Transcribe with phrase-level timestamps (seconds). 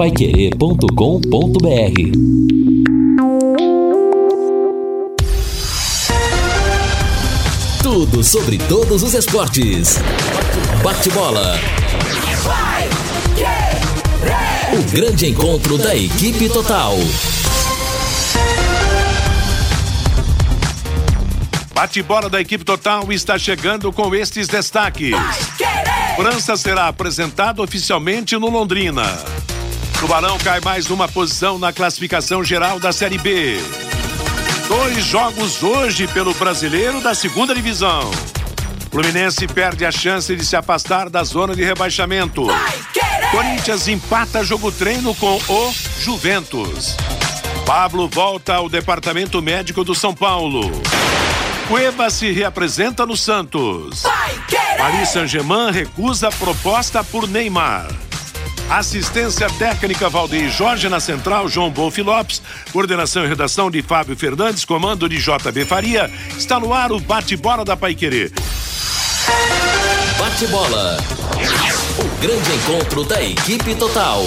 [0.00, 0.88] Paiquerê.com.br
[7.82, 9.98] Tudo sobre todos os esportes.
[10.82, 11.54] Bate-bola.
[14.72, 16.96] O grande encontro da equipe total.
[21.74, 25.14] Bate-bola da equipe total está chegando com estes destaques.
[26.16, 29.39] França será apresentado oficialmente no Londrina.
[30.00, 33.58] Tubarão cai mais uma posição na classificação geral da Série B.
[34.66, 38.10] Dois jogos hoje pelo brasileiro da segunda divisão.
[38.90, 42.46] Fluminense perde a chance de se afastar da zona de rebaixamento.
[43.30, 46.96] Corinthians empata jogo treino com o Juventus.
[47.66, 50.62] Pablo volta ao departamento médico do São Paulo.
[51.68, 54.04] Cueva se reapresenta no Santos.
[54.78, 57.86] Paris Saint-Germain recusa a proposta por Neymar.
[58.70, 62.40] Assistência técnica Valdeir Jorge na central, João Bolfi Lopes.
[62.72, 66.08] Coordenação e redação de Fábio Fernandes, comando de JB Faria.
[66.38, 68.30] Está no ar o bate-bola da Paiquerê.
[70.16, 70.98] Bate-bola.
[71.98, 74.22] O grande encontro da equipe total.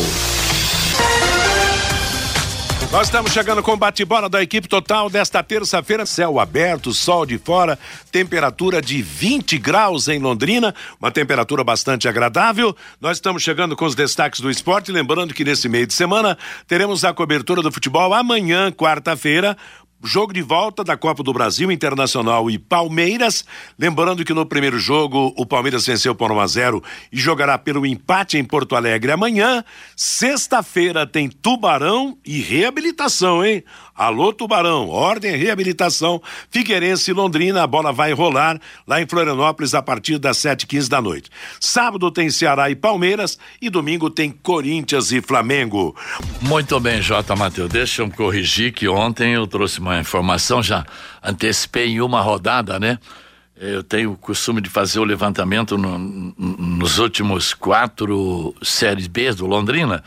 [2.93, 6.05] Nós estamos chegando com o bate-bola da equipe total desta terça-feira.
[6.05, 7.79] Céu aberto, sol de fora,
[8.11, 12.77] temperatura de 20 graus em Londrina, uma temperatura bastante agradável.
[13.01, 14.91] Nós estamos chegando com os destaques do esporte.
[14.91, 19.57] Lembrando que nesse meio de semana teremos a cobertura do futebol amanhã, quarta-feira.
[20.05, 23.45] Jogo de volta da Copa do Brasil Internacional e Palmeiras.
[23.79, 27.85] Lembrando que no primeiro jogo o Palmeiras venceu por 1 a 0 e jogará pelo
[27.85, 29.63] empate em Porto Alegre amanhã.
[29.95, 33.63] Sexta-feira tem Tubarão e reabilitação, hein?
[33.95, 36.21] Alô Tubarão, ordem reabilitação.
[36.49, 41.01] Figueirense e Londrina, a bola vai rolar lá em Florianópolis a partir das 7h15 da
[41.01, 41.29] noite.
[41.59, 45.95] Sábado tem Ceará e Palmeiras e domingo tem Corinthians e Flamengo.
[46.41, 47.35] Muito bem, J.
[47.35, 47.69] Matheus.
[47.69, 50.85] Deixa eu corrigir que ontem eu trouxe uma informação, já
[51.21, 52.99] antecipei em uma rodada, né?
[53.55, 59.45] Eu tenho o costume de fazer o levantamento no, nos últimos quatro séries B do
[59.45, 60.03] Londrina.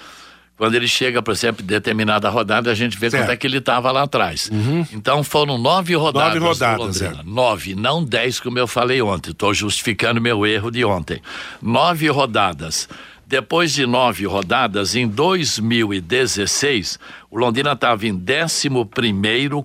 [0.57, 3.25] Quando ele chega, por exemplo, em determinada rodada, a gente vê certo.
[3.25, 4.49] quanto é que ele estava lá atrás.
[4.51, 4.87] Uhum.
[4.91, 6.41] Então foram nove rodadas.
[6.41, 7.13] Nove rodadas, é.
[7.25, 9.31] Nove, não dez, como eu falei ontem.
[9.31, 11.21] Estou justificando meu erro de ontem.
[11.61, 12.89] Nove rodadas.
[13.29, 16.97] Depois de nove rodadas, em 2016,
[17.29, 18.69] o Londrina estava em 11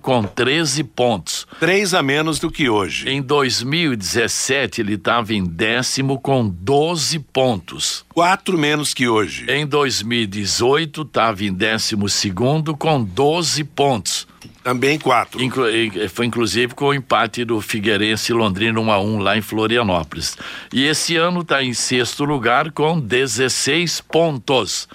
[0.00, 1.46] com 13 pontos.
[1.60, 3.08] Três a menos do que hoje.
[3.08, 8.04] Em 2017, ele estava em décimo com 12 pontos.
[8.08, 9.46] Quatro menos que hoje.
[9.48, 11.94] Em 2018, estava em 12
[12.76, 14.26] com 12 pontos.
[14.62, 15.42] Também quatro.
[15.42, 15.64] Inclu
[16.10, 20.36] foi inclusive com o empate do Figueirense Londrina 1 a 1 lá em Florianópolis.
[20.72, 24.88] E esse ano está em sexto lugar com 16 pontos.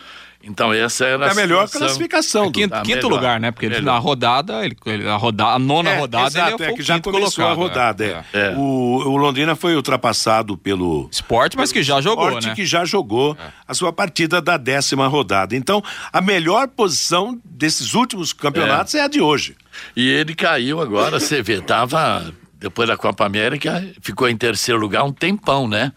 [0.47, 2.45] Então essa era é a, a melhor classificação.
[2.45, 3.51] É quinto, quinto lugar, né?
[3.51, 4.75] Porque ele, na rodada, ele,
[5.07, 8.05] a, rodada, a nona é, rodada, exato, ele é, que já começou colocado, a rodada.
[8.05, 8.09] É.
[8.09, 8.45] é.
[8.47, 8.55] é.
[8.55, 8.61] O,
[9.09, 12.55] o, Londrina foi ultrapassado pelo Esporte, mas que já jogou, Esporte né?
[12.55, 13.51] que já jogou é.
[13.67, 15.55] a sua partida da décima rodada.
[15.55, 19.55] Então, a melhor posição desses últimos campeonatos é, a de hoje.
[19.95, 25.03] E ele caiu agora, você vê, tava depois da Copa América, ficou em terceiro lugar
[25.03, 25.91] um tempão, né?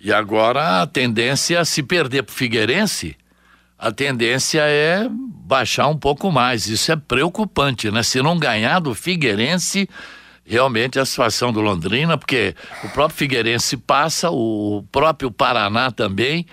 [0.00, 3.16] E agora a tendência é se perder pro Figueirense
[3.78, 6.66] a tendência é baixar um pouco mais.
[6.66, 8.02] Isso é preocupante, né?
[8.02, 9.88] Se não ganhar do Figueirense,
[10.44, 16.44] realmente a situação do Londrina, porque o próprio Figueirense passa, o próprio Paraná também.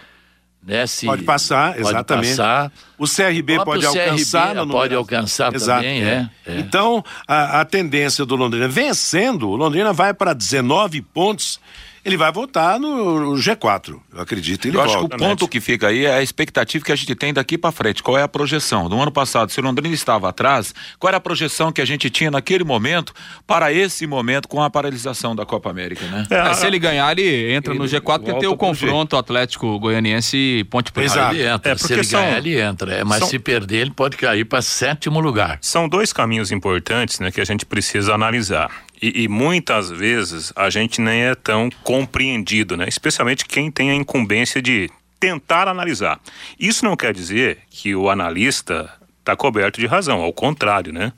[0.68, 2.30] Né, se pode passar, pode exatamente.
[2.30, 2.72] Passar.
[2.98, 4.56] O CRB o pode alcançar.
[4.56, 6.28] CRB pode alcançar Exato, também, é.
[6.44, 6.58] é.
[6.58, 11.60] Então, a, a, tendência do Londrina, vencendo, o Londrina vai para 19 pontos
[12.06, 14.00] ele vai voltar no, G4.
[14.14, 14.68] Eu acredito.
[14.68, 15.00] Ele eu volta.
[15.00, 17.58] acho que o ponto que fica aí é a expectativa que a gente tem daqui
[17.58, 18.04] para frente.
[18.04, 18.88] Qual é a projeção?
[18.88, 22.08] No ano passado, se o Londrina estava atrás, qual era a projeção que a gente
[22.12, 23.12] tinha naquele momento
[23.48, 26.28] para esse momento com a paralisação da Copa América, né?
[26.30, 30.38] É, se ele ganhar, ele entra ele no G4 porque tem o confronto Atlético Goianiense
[30.38, 31.14] e Ponte Preta.
[31.14, 31.36] Exato.
[31.36, 31.72] Ele entra.
[31.72, 32.22] É se ele são...
[32.22, 32.94] ganhar, ele entra.
[32.94, 33.28] É, mas são...
[33.30, 35.58] se perder, ele pode cair para sétimo lugar.
[35.60, 38.70] São dois caminhos importantes né, que a gente precisa analisar.
[39.06, 42.86] E, e, muitas vezes a gente nem é tão compreendido, né?
[42.88, 46.20] Especialmente quem tem a incumbência de tentar analisar.
[46.60, 51.14] Isso não quer dizer que o analista está coberto de razão, ao contrário, né?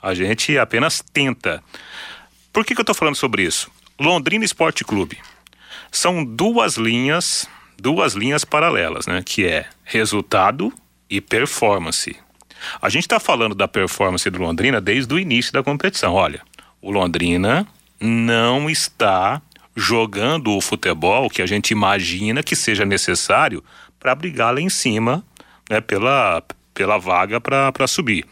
[0.00, 1.60] A gente apenas tenta.
[2.52, 3.68] Por que, que eu estou falando sobre isso?
[3.98, 5.18] Londrina Esporte Clube.
[5.90, 9.20] São duas linhas, duas linhas paralelas, né?
[9.20, 10.72] Que é resultado
[11.10, 12.16] e performance.
[12.80, 16.12] A gente está falando da performance do Londrina desde o início da competição.
[16.12, 16.40] Olha,
[16.82, 17.66] o Londrina
[18.00, 19.40] não está
[19.74, 23.64] jogando o futebol que a gente imagina que seja necessário
[23.98, 25.24] para brigar lá em cima
[25.70, 26.42] né, pela,
[26.74, 28.26] pela vaga para subir.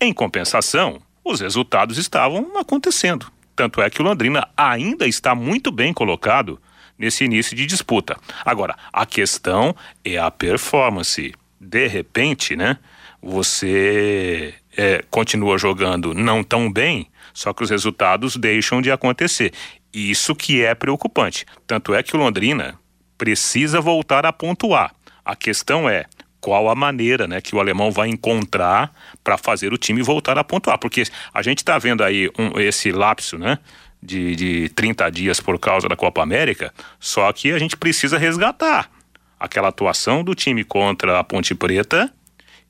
[0.00, 3.30] Em compensação, os resultados estavam acontecendo.
[3.54, 6.60] Tanto é que o Londrina ainda está muito bem colocado
[6.98, 8.16] nesse início de disputa.
[8.44, 9.74] Agora, a questão
[10.04, 11.32] é a performance.
[11.60, 12.78] De repente, né?
[13.22, 19.52] Você é, continua jogando não tão bem, só que os resultados deixam de acontecer.
[19.92, 21.46] Isso que é preocupante.
[21.66, 22.78] Tanto é que o Londrina
[23.18, 24.94] precisa voltar a pontuar.
[25.24, 26.06] A questão é
[26.40, 28.92] qual a maneira né, que o alemão vai encontrar
[29.22, 30.78] para fazer o time voltar a pontuar.
[30.78, 33.58] Porque a gente está vendo aí um, esse lapso né,
[34.02, 38.90] de, de 30 dias por causa da Copa América, só que a gente precisa resgatar
[39.38, 42.12] aquela atuação do time contra a Ponte Preta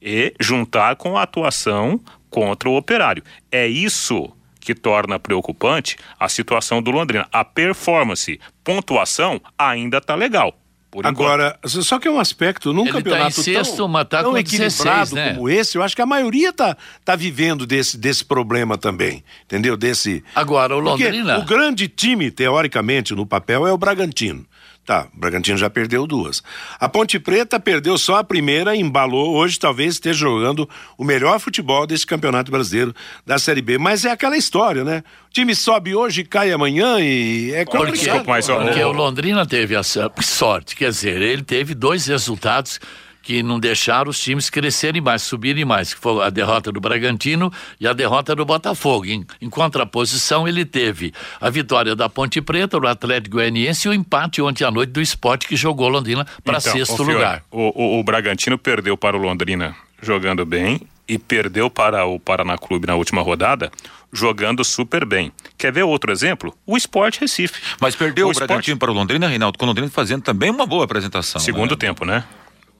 [0.01, 1.99] e juntar com a atuação
[2.29, 3.23] contra o Operário.
[3.51, 4.31] É isso
[4.63, 7.27] que torna preocupante a situação do Londrina.
[7.33, 10.57] A performance, pontuação ainda está legal.
[11.03, 14.23] Agora, só que é um aspecto num Ele campeonato tá em sexto, tão, mas tá
[14.23, 15.35] tão com equilibrado 16, né?
[15.35, 19.75] como esse, eu acho que a maioria tá, tá vivendo desse, desse problema também, entendeu?
[19.75, 20.23] Desse.
[20.35, 21.39] Agora, o Porque Londrina.
[21.39, 24.45] o grande time, teoricamente, no papel, é o Bragantino.
[24.85, 26.43] Tá, o Bragantino já perdeu duas.
[26.81, 29.33] A Ponte Preta perdeu só a primeira, embalou.
[29.37, 30.69] Hoje talvez esteja jogando
[30.99, 32.93] o melhor futebol desse campeonato brasileiro
[33.25, 33.79] da Série B.
[33.79, 35.05] Mas é aquela história, né?
[35.29, 38.25] O time sobe hoje, cai amanhã e é Porque, complicado.
[38.25, 42.81] porque ó, o Londrina teve essa sorte, quer dizer, ele teve dois resultados
[43.23, 47.53] que não deixaram os times crescerem mais, subirem mais, que foi a derrota do Bragantino
[47.81, 49.07] e a derrota do Botafogo.
[49.07, 53.95] Em, em contraposição, ele teve a vitória da Ponte Preta, do Atlético Goianiense e o
[53.95, 57.43] empate ontem à noite do Esporte que jogou Londrina para Então, sexto Fiore, lugar.
[57.51, 62.59] O, o, o Bragantino perdeu para o Londrina jogando bem e perdeu para o Paraná
[62.59, 63.71] Clube na última rodada
[64.13, 65.33] jogando super bem.
[65.57, 66.55] Quer ver outro exemplo?
[66.67, 67.61] O Sport Recife.
[67.81, 70.67] Mas perdeu o, Sport- Bragantino para o Londrina, Reinaldo, com o Londrina fazendo também uma
[70.67, 71.41] boa apresentação.
[71.41, 71.77] Segundo né?
[71.77, 72.25] tempo, né?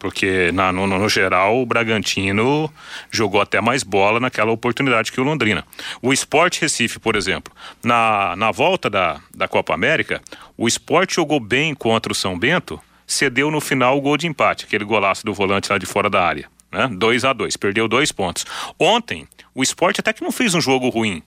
[0.03, 2.69] Porque na- no, no- geral o Bragantino
[3.09, 5.65] jogou até mais bola naquela oportunidade que o Londrina.
[6.03, 7.55] O Sport Recife, por exemplo,
[7.85, 10.21] na, na volta da, da Copa América,
[10.59, 14.65] o Sport jogou bem contra o São Bento, cedeu no final o gol de empate,
[14.65, 16.51] aquele golaço do volante lá de fora da área.
[16.73, 16.89] Né?
[16.91, 18.45] 2 a 2 perdeu dois pontos.
[18.81, 21.23] Ontem, o Sport até que não fez um jogo ruim.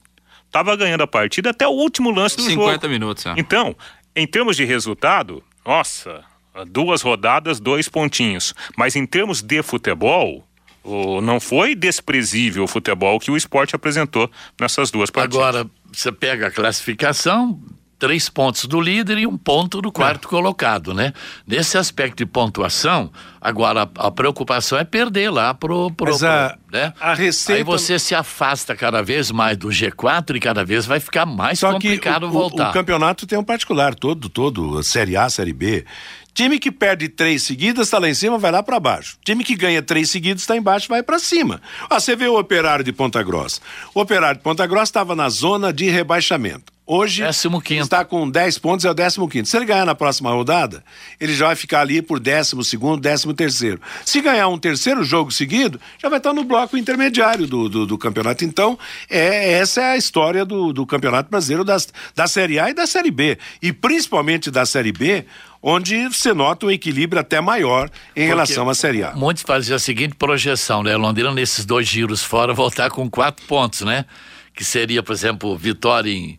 [0.52, 2.88] Tava ganhando a partida até o último lance do 50 jogo.
[2.90, 3.36] minutos, é.
[3.38, 3.74] Então,
[4.14, 6.24] em termos de resultado, nossa,
[6.68, 8.54] duas rodadas, dois pontinhos.
[8.78, 10.44] Mas em termos de futebol,
[10.84, 14.30] o- não foi desprezível o futebol que o esporte apresentou
[14.60, 15.38] nessas duas partidas.
[15.38, 17.60] Agora, você pega a classificação,
[17.98, 21.14] três pontos do líder e um ponto do quarto colocado, né?
[21.48, 23.10] Nesse aspecto de pontuação,
[23.42, 26.94] agora a, a preocupação é perder lá pro, pro, Mas a- pro- né?
[27.00, 31.00] a receita- Aí você se afasta cada vez mais do G4 e cada vez vai
[31.00, 32.70] ficar mais Só que complicado o, o- voltar.
[32.70, 35.86] o campeonato tem um particular, todo, todo, Série A, Série B.
[36.36, 39.18] Time que perde três seguidas está lá em cima, vai lá para baixo.
[39.24, 41.62] Time que ganha três seguidas está embaixo, vai para cima.
[41.90, 43.62] Ah, você vê o Operário de Ponta Grossa.
[43.94, 46.75] O Operário de Ponta Grossa estava na zona de rebaixamento.
[46.88, 47.82] Hoje Décimo quinto.
[47.82, 49.50] está com 10 pontos, é o 15 quinto.
[49.50, 50.84] Se ele ganhar na próxima rodada,
[51.20, 53.82] ele já vai ficar ali por 12 segundo, 13 terceiro.
[54.06, 57.98] Se ganhar um terceiro jogo seguido, já vai estar no bloco intermediário do, do, do
[57.98, 58.46] campeonato.
[58.46, 58.78] Então,
[59.10, 62.86] é, essa é a história do, do Campeonato Brasileiro das, da Série A e da
[62.86, 63.40] Série B.
[63.64, 65.26] E principalmente da Série B,
[65.64, 69.12] onde você nota um equilíbrio até maior em relação à Série A.
[69.16, 70.96] Muitos faziam a seguinte projeção, né?
[70.96, 74.06] Londrina nesses dois giros fora voltar com quatro pontos, né?
[74.54, 76.38] Que seria, por exemplo, vitória em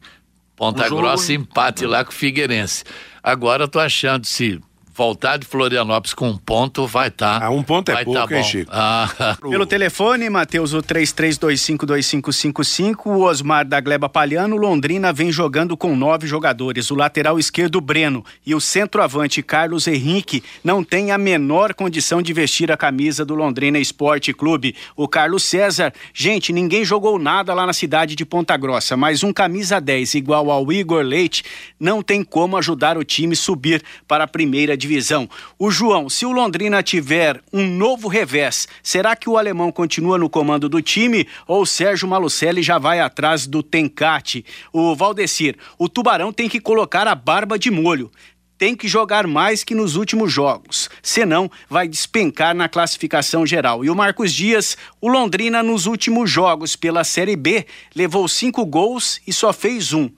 [0.57, 2.83] Ponta Um Grossa empate lá com o Figueirense.
[3.23, 4.59] Agora eu tô achando se
[4.97, 7.43] voltar de Florianópolis com um ponto vai estar.
[7.43, 8.43] Ah, um ponto é vai pouco, tá hein.
[8.43, 8.71] Chico?
[8.73, 15.95] Ah, Pelo telefone, Matheus, o 33252555, o Osmar da Gleba Palhano, Londrina vem jogando com
[15.95, 16.91] nove jogadores.
[16.91, 22.33] O lateral esquerdo, Breno, e o centroavante, Carlos Henrique, não tem a menor condição de
[22.33, 24.75] vestir a camisa do Londrina Esporte Clube.
[24.97, 29.33] O Carlos César, gente, ninguém jogou nada lá na cidade de Ponta Grossa, mas um
[29.33, 31.45] camisa 10 igual ao Igor Leite
[31.79, 34.86] não tem como ajudar o time subir para a primeira divisão.
[35.59, 40.31] O João, se o Londrina tiver um novo revés, será que o alemão continua no
[40.31, 44.45] comando do time ou o Sérgio Malucelli já vai atrás do Tencate?
[44.73, 48.11] O Valdecir, o Tubarão tem que colocar a barba de molho.
[48.59, 53.85] Tem que jogar mais que nos últimos jogos, senão vai despencar na classificação geral.
[53.85, 59.21] E o Marcos Dias, o Londrina nos últimos jogos pela Série B levou cinco gols
[59.27, 60.09] e só fez um.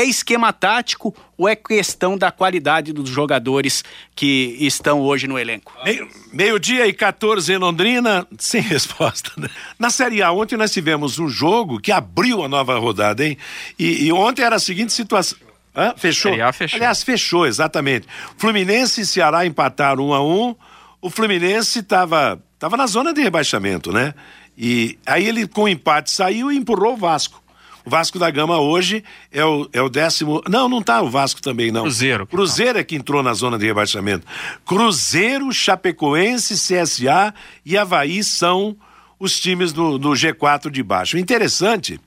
[0.00, 3.82] É esquema tático ou é questão da qualidade dos jogadores
[4.14, 5.72] que estão hoje no elenco?
[5.84, 9.32] Meio- Meio-dia e 14 em Londrina, sem resposta.
[9.36, 9.48] Né?
[9.78, 13.36] Na Série A, ontem nós tivemos um jogo que abriu a nova rodada, hein?
[13.76, 15.36] E, e ontem era a seguinte situação.
[15.74, 15.94] Hã?
[15.96, 16.30] Fechou?
[16.30, 16.76] Série A fechou.
[16.76, 18.06] Aliás, fechou, exatamente.
[18.36, 20.54] Fluminense e Ceará empataram um a um.
[21.00, 24.14] o Fluminense estava tava na zona de rebaixamento, né?
[24.56, 27.42] E aí ele, com o empate, saiu e empurrou o Vasco.
[27.88, 29.02] O Vasco da Gama hoje
[29.32, 30.42] é o, é o décimo.
[30.46, 31.84] Não, não tá o Vasco também, não.
[31.84, 32.26] Cruzeiro.
[32.26, 34.26] Cruzeiro é que entrou na zona de rebaixamento.
[34.66, 37.32] Cruzeiro, Chapecoense, CSA
[37.64, 38.76] e Havaí são
[39.18, 41.16] os times do, do G4 de baixo.
[41.16, 41.98] O interessante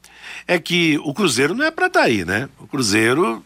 [0.47, 2.47] é que o Cruzeiro não é para estar tá aí, né?
[2.59, 3.43] O Cruzeiro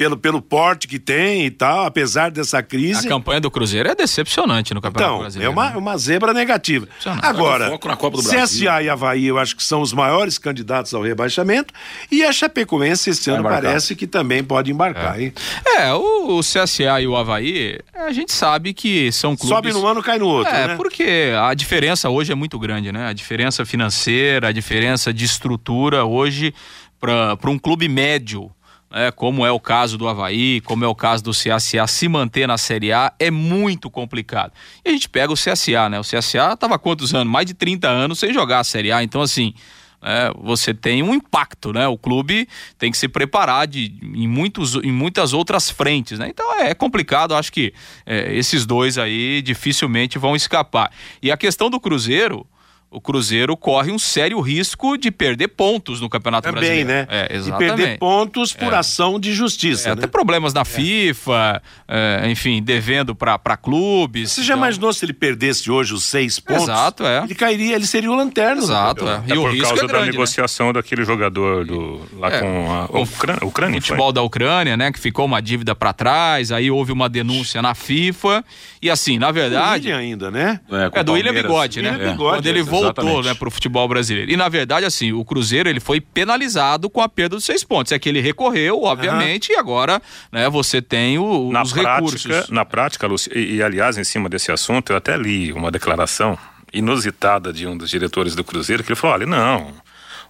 [0.00, 3.06] pelo, pelo porte que tem e tal, apesar dessa crise.
[3.06, 5.50] A campanha do Cruzeiro é decepcionante no Campeonato então, Brasileiro.
[5.50, 5.76] É uma, né?
[5.76, 6.88] uma zebra negativa.
[7.20, 11.74] Agora, CSA e Havaí, eu acho que são os maiores candidatos ao rebaixamento.
[12.10, 15.24] E a Chapecoense esse ano parece que também pode embarcar, é.
[15.24, 15.34] hein?
[15.66, 19.54] É, o, o, CSA e o Havaí, a gente sabe que são clubes.
[19.54, 20.50] Sobe num ano, cai no outro.
[20.50, 20.76] É, né?
[20.76, 23.06] porque a diferença hoje é muito grande, né?
[23.08, 26.54] A diferença financeira, a diferença de estrutura hoje
[26.98, 28.50] para um clube médio
[28.90, 32.46] né, como é o caso do Havaí, como é o caso do CSA, se manter
[32.46, 34.52] na Série A é muito complicado.
[34.84, 36.00] E a gente pega o CSA, né?
[36.00, 37.32] O CSA estava quantos anos?
[37.32, 39.02] Mais de 30 anos sem jogar a Série A.
[39.02, 39.54] Então, assim,
[40.02, 41.86] é, você tem um impacto, né?
[41.86, 46.28] O clube tem que se preparar de, em, muitos, em muitas outras frentes, né?
[46.28, 47.72] Então é, complicado, acho que
[48.06, 50.90] é, esses dois aí dificilmente vão escapar.
[51.22, 52.46] E a questão do Cruzeiro
[52.90, 56.88] o Cruzeiro corre um sério risco de perder pontos no Campeonato Também, Brasileiro.
[56.88, 57.06] né?
[57.08, 57.72] É, exatamente.
[57.72, 58.76] E perder pontos por é.
[58.76, 59.90] ação de justiça.
[59.90, 59.98] É, né?
[59.98, 64.32] Até problemas na FIFA, é, enfim, devendo para clubes.
[64.32, 64.48] Você então...
[64.48, 66.64] já imaginou se ele perdesse hoje os seis pontos?
[66.64, 67.22] Exato, é.
[67.22, 68.62] Ele cairia, ele seria o lanterno.
[68.62, 69.22] Exato, é.
[69.24, 70.72] E é o por risco causa é grande, da negociação né?
[70.72, 73.46] daquele jogador do, lá é, com a o Ucrânia.
[73.46, 74.14] Ucrânia futebol foi?
[74.14, 74.90] da Ucrânia, né?
[74.90, 78.44] Que ficou uma dívida para trás, aí houve uma denúncia na FIFA.
[78.82, 79.84] E assim, na verdade.
[79.84, 80.60] Do William ainda, né?
[80.92, 81.92] É, do William Bigode, né?
[81.92, 83.26] William Bigode, Quando ele voltou, exatamente.
[83.26, 84.30] né, pro futebol brasileiro.
[84.30, 87.92] E na verdade, assim, o Cruzeiro ele foi penalizado com a perda dos seis pontos.
[87.92, 89.56] É que ele recorreu, obviamente, uhum.
[89.56, 92.48] e agora, né, você tem o, na os prática, recursos.
[92.50, 96.38] Na prática, Lúcio, e, e aliás, em cima desse assunto, eu até li uma declaração
[96.72, 99.72] inusitada de um dos diretores do Cruzeiro, que ele falou: olha, não.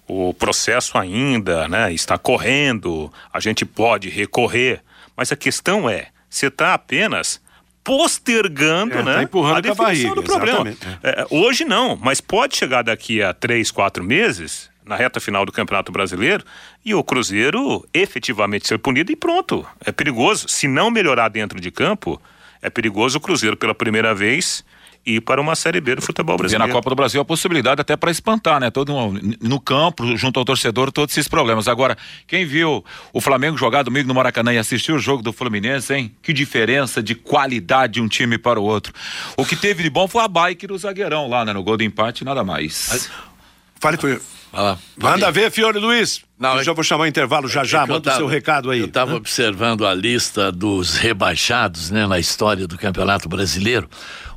[0.07, 4.81] O processo ainda né, está correndo, a gente pode recorrer,
[5.15, 7.40] mas a questão é: você está apenas
[7.83, 10.69] postergando É, né, tá empurrando a definição barriga, do problema.
[10.69, 15.45] exatamente, É, hoje não, mas pode chegar daqui a três, quatro meses, na reta final
[15.45, 16.43] do Campeonato Brasileiro,
[16.83, 19.65] e o Cruzeiro efetivamente ser punido e pronto.
[19.85, 20.47] É perigoso.
[20.47, 22.21] Se não melhorar dentro de campo,
[22.61, 24.63] é perigoso o Cruzeiro pela primeira vez
[25.05, 26.67] ir para uma Série B do futebol E brasileiro.
[26.67, 28.69] na Copa do Brasil a possibilidade até para espantar, né?
[28.69, 31.67] Todo um- no campo, junto ao torcedor, todos esses problemas.
[31.67, 35.93] Agora, quem viu o Flamengo jogar domingo no Maracanã e assistiu o jogo do Fluminense,
[35.93, 36.11] hein?
[36.21, 38.93] Que diferença de qualidade de um time para o outro.
[39.35, 41.53] O que teve de bom foi a bike do zagueirão lá, né?
[41.53, 43.09] No gol do empate, nada mais.
[43.79, 43.97] Fale.
[44.53, 44.77] Vai lá.
[44.97, 46.21] Manda ver, Fiore Luiz.
[46.37, 47.79] Não, eu já vou chamar o intervalo já já.
[47.79, 48.79] É eu Manda o seu tava- recado aí.
[48.79, 53.89] Eu estava observando a lista dos rebaixados né, na história do Campeonato Brasileiro.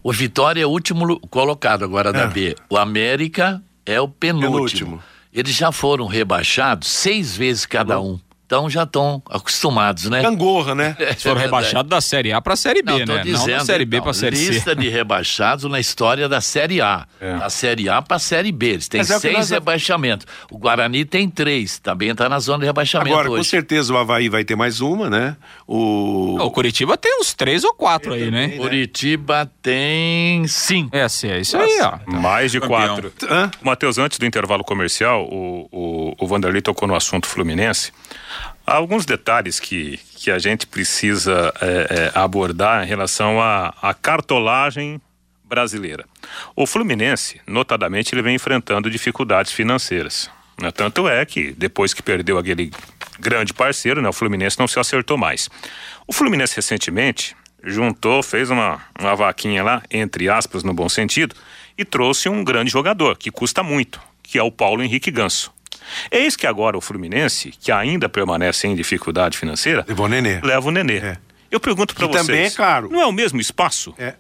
[0.06, 2.26] O Vitória é o último colocado agora da É.
[2.26, 2.54] B.
[2.68, 4.52] O América é o penúltimo.
[4.52, 5.02] Penúltimo.
[5.32, 8.20] Eles já foram rebaixados seis vezes cada um.
[8.46, 10.20] Então já estão acostumados, né?
[10.22, 10.94] Gangorra, né?
[11.00, 13.22] Eles foram rebaixados da Série A para a Série B, Não, tô né?
[13.22, 14.50] dizendo, não da Série B então, para a Série C.
[14.52, 17.06] lista de rebaixados na história da Série A.
[17.20, 18.66] Da Série A para a Série B.
[18.74, 20.26] Eles têm é seis nós- rebaixamentos.
[20.50, 21.78] O Guarani tem três.
[21.78, 23.48] Também está na zona de rebaixamento Agora, com hoje.
[23.48, 25.36] certeza o Havaí vai ter mais uma, né?
[25.66, 26.36] O.
[26.40, 28.48] O Curitiba tem uns três ou quatro aí, né?
[28.58, 30.94] Curitiba tem cinco.
[30.94, 31.98] É, assim, é isso aí, ó.
[32.10, 32.78] Mais de Campeão.
[32.78, 33.12] quatro.
[33.28, 33.50] Hã?
[33.62, 37.92] Matheus, antes do intervalo comercial, o, o, o Vanderlei tocou no assunto Fluminense.
[38.66, 43.92] Há alguns detalhes que, que a gente precisa é, é, abordar em relação à à
[43.92, 45.00] cartolagem
[45.44, 46.04] brasileira.
[46.56, 50.30] O Fluminense, notadamente, ele vem enfrentando dificuldades financeiras.
[50.60, 50.70] né?
[50.70, 52.72] Tanto é que, depois que perdeu aquele
[53.20, 55.48] grande parceiro, né, o Fluminense não se acertou mais.
[56.06, 61.34] O Fluminense, recentemente, juntou, fez uma, uma vaquinha lá, entre aspas, no bom sentido,
[61.76, 65.52] e trouxe um grande jogador, que custa muito, que é o Paulo Henrique Ganso.
[66.10, 70.40] Eis que agora o Fluminense, que ainda permanece em dificuldade financeira, Levou Nenê.
[70.42, 70.96] leva o Nenê.
[70.98, 71.16] É.
[71.50, 72.26] Eu pergunto para vocês.
[72.26, 72.88] também é caro.
[72.90, 73.94] Não é o mesmo espaço?
[73.98, 74.14] É.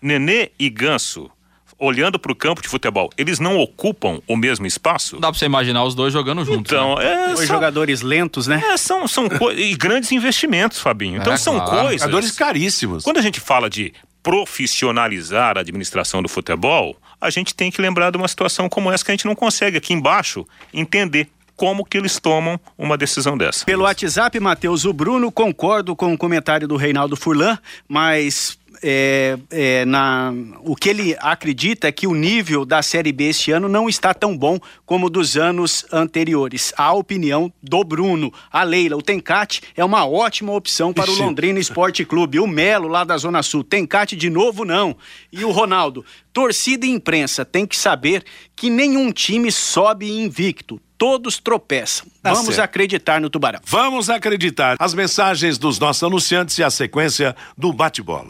[0.00, 1.30] Nenê e Ganso,
[1.78, 5.16] olhando para o campo de futebol, eles não ocupam o mesmo espaço?
[5.16, 6.72] Não dá pra você imaginar os dois jogando juntos.
[6.72, 6.78] né?
[6.78, 8.62] Então, é, Dois são, jogadores lentos, né?
[8.64, 11.20] é, são, são e grandes investimentos, Fabinho.
[11.20, 11.82] Então É, são claro.
[11.88, 12.00] coisas.
[12.00, 13.04] Jogadores caríssimos.
[13.04, 13.92] Quando a gente fala de
[14.28, 19.02] profissionalizar a administração do futebol, a gente tem que lembrar de uma situação como essa
[19.02, 23.64] que a gente não consegue aqui embaixo entender como que eles tomam uma decisão dessa.
[23.64, 27.58] Pelo WhatsApp, Matheus, o Bruno, concordo com o comentário do Reinaldo Furlan,
[27.88, 33.24] mas é, é, na, o que ele acredita é que o nível da Série B
[33.24, 36.72] este ano não está tão bom como dos anos anteriores.
[36.76, 38.32] A opinião do Bruno.
[38.50, 41.20] A Leila, o Tencate é uma ótima opção para Ixi.
[41.20, 42.40] o Londrina Esporte Clube.
[42.40, 43.64] O Melo, lá da Zona Sul.
[43.64, 44.96] Tencate de novo, não.
[45.32, 51.38] E o Ronaldo, torcida e imprensa tem que saber que nenhum time sobe invicto todos
[51.38, 52.08] tropeçam.
[52.20, 52.64] Tá Vamos certo.
[52.64, 53.60] acreditar no Tubarão.
[53.64, 54.76] Vamos acreditar.
[54.80, 58.28] As mensagens dos nossos anunciantes e a sequência do bate-bola.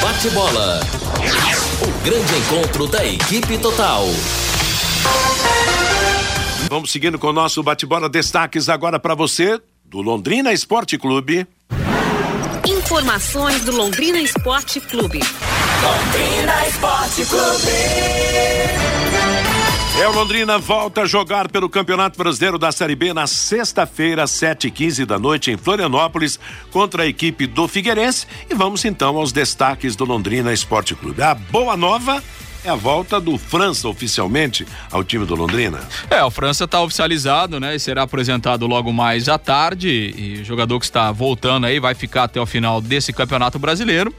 [0.00, 0.80] Bate-bola.
[1.82, 4.06] O grande encontro da equipe total.
[6.68, 8.08] Vamos seguindo com o nosso bate-bola.
[8.08, 11.46] Destaques agora para você do Londrina Esporte Clube.
[12.66, 15.20] Informações do Londrina Esporte Clube.
[15.82, 18.91] Londrina Esporte Clube.
[20.00, 24.68] É o Londrina volta a jogar pelo Campeonato Brasileiro da Série B na sexta-feira, 7
[24.68, 28.26] e 15 da noite, em Florianópolis, contra a equipe do Figueirense.
[28.50, 31.22] E vamos então aos destaques do Londrina Esporte Clube.
[31.22, 32.22] A boa nova
[32.64, 35.80] é a volta do França oficialmente ao time do Londrina.
[36.08, 37.76] É, o França está oficializado, né?
[37.76, 40.14] E será apresentado logo mais à tarde.
[40.16, 44.12] E o jogador que está voltando aí vai ficar até o final desse campeonato brasileiro.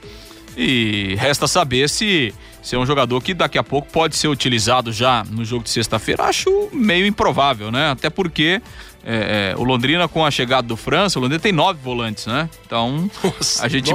[0.55, 4.91] E resta saber se, se é um jogador que daqui a pouco pode ser utilizado
[4.91, 6.23] já no jogo de sexta-feira.
[6.23, 7.91] Acho meio improvável, né?
[7.91, 8.61] Até porque
[9.05, 12.49] é, é, o Londrina, com a chegada do França, o Londrina tem nove volantes, né?
[12.65, 13.91] Então, Nossa, a gente.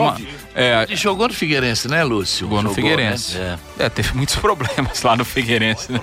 [0.54, 2.40] É, Ele jogou no Figueirense, né, Lúcio?
[2.40, 3.38] Jogou, jogou no Figueirense.
[3.38, 3.58] Né?
[3.78, 3.84] É.
[3.84, 3.88] é.
[3.88, 6.00] teve muitos problemas lá no Figueirense, né?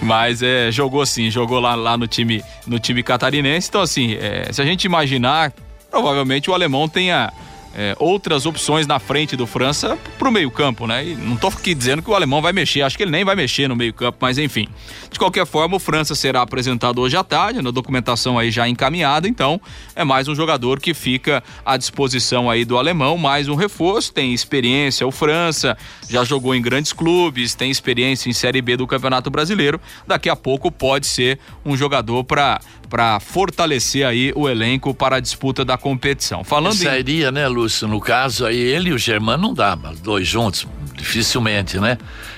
[0.00, 3.68] Mas é, jogou sim, jogou lá, lá no, time, no time catarinense.
[3.68, 5.52] Então, assim, é, se a gente imaginar,
[5.90, 7.32] provavelmente o alemão tenha
[7.74, 11.06] é, outras opções na frente do França para o meio-campo, né?
[11.06, 13.34] E não estou aqui dizendo que o alemão vai mexer, acho que ele nem vai
[13.34, 14.68] mexer no meio-campo, mas enfim.
[15.10, 19.28] De qualquer forma, o França será apresentado hoje à tarde, na documentação aí já encaminhada,
[19.28, 19.60] então
[19.94, 24.32] é mais um jogador que fica à disposição aí do alemão, mais um reforço, tem
[24.32, 25.76] experiência, o França
[26.08, 30.36] já jogou em grandes clubes, tem experiência em Série B do Campeonato Brasileiro, daqui a
[30.36, 32.60] pouco pode ser um jogador para
[32.92, 36.44] para fortalecer aí o elenco para a disputa da competição.
[36.44, 37.32] Falando Seria, em...
[37.32, 41.80] né, Lúcio, no caso aí ele e o Germano não dá, mas dois juntos, dificilmente,
[41.80, 41.96] né?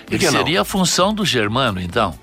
[0.09, 2.17] Ele seria a função do Germano, então?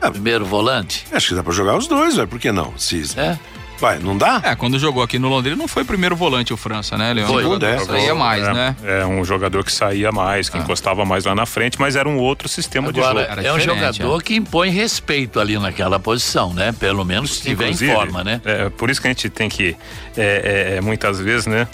[0.00, 0.10] É.
[0.10, 1.04] Primeiro volante?
[1.12, 2.72] Acho que dá para jogar os dois, velho, por que não?
[2.78, 3.02] Se...
[3.18, 3.38] É?
[3.80, 4.42] Vai, não dá?
[4.44, 7.28] É, quando jogou aqui no Londrina não foi primeiro volante o França, né, Leão?
[7.28, 7.78] Foi, é.
[7.78, 8.76] saía mais, é, né?
[8.84, 10.60] É, um jogador que saía mais, que ah.
[10.60, 13.46] encostava mais lá na frente, mas era um outro sistema Agora, de jogo.
[13.46, 14.22] É um jogador é.
[14.22, 16.72] que impõe respeito ali naquela posição, né?
[16.78, 18.42] Pelo menos se tiver em forma, né?
[18.44, 19.74] É, por isso que a gente tem que,
[20.14, 21.66] é, é muitas vezes, né?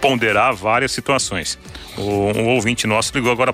[0.00, 1.58] ponderar várias situações.
[1.96, 3.52] O, um ouvinte nosso ligou agora,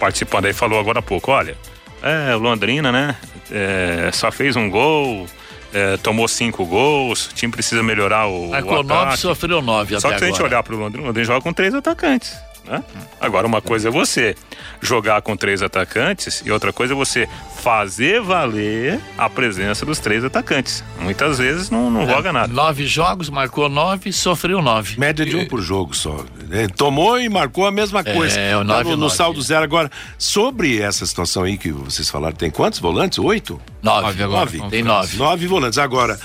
[0.00, 1.56] participando aí, falou agora há pouco, olha,
[2.02, 3.14] é, o Londrina, né?
[3.50, 5.26] É, só fez um gol,
[5.72, 8.48] é, tomou cinco gols, o time precisa melhorar o.
[8.48, 10.00] Marcou nove, sofreu nove.
[10.00, 12.36] Só que se a gente olhar para o Londrina, o Londrina joga com três atacantes.
[12.64, 12.82] Né?
[13.20, 14.34] Agora, uma coisa é você
[14.80, 17.28] jogar com três atacantes e outra coisa é você
[17.60, 20.82] fazer valer a presença dos três atacantes.
[20.98, 22.52] Muitas vezes não, não é, joga nada.
[22.52, 24.98] Nove jogos, marcou nove, sofreu nove.
[24.98, 26.24] Média de um por jogo só.
[26.50, 28.38] É, tomou e marcou a mesma é, coisa.
[28.38, 29.16] É, o nove, no, no nove.
[29.16, 29.64] saldo zero.
[29.64, 33.18] Agora, sobre essa situação aí que vocês falaram, tem quantos volantes?
[33.18, 33.60] Oito?
[33.82, 34.40] Nove, nove agora.
[34.40, 34.70] Nove.
[34.70, 35.16] Tem nove.
[35.16, 35.78] Nove volantes.
[35.78, 36.18] Agora,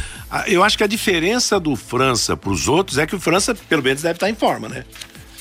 [0.48, 3.84] eu acho que a diferença do França para os outros é que o França, pelo
[3.84, 4.86] menos, deve estar em forma, né?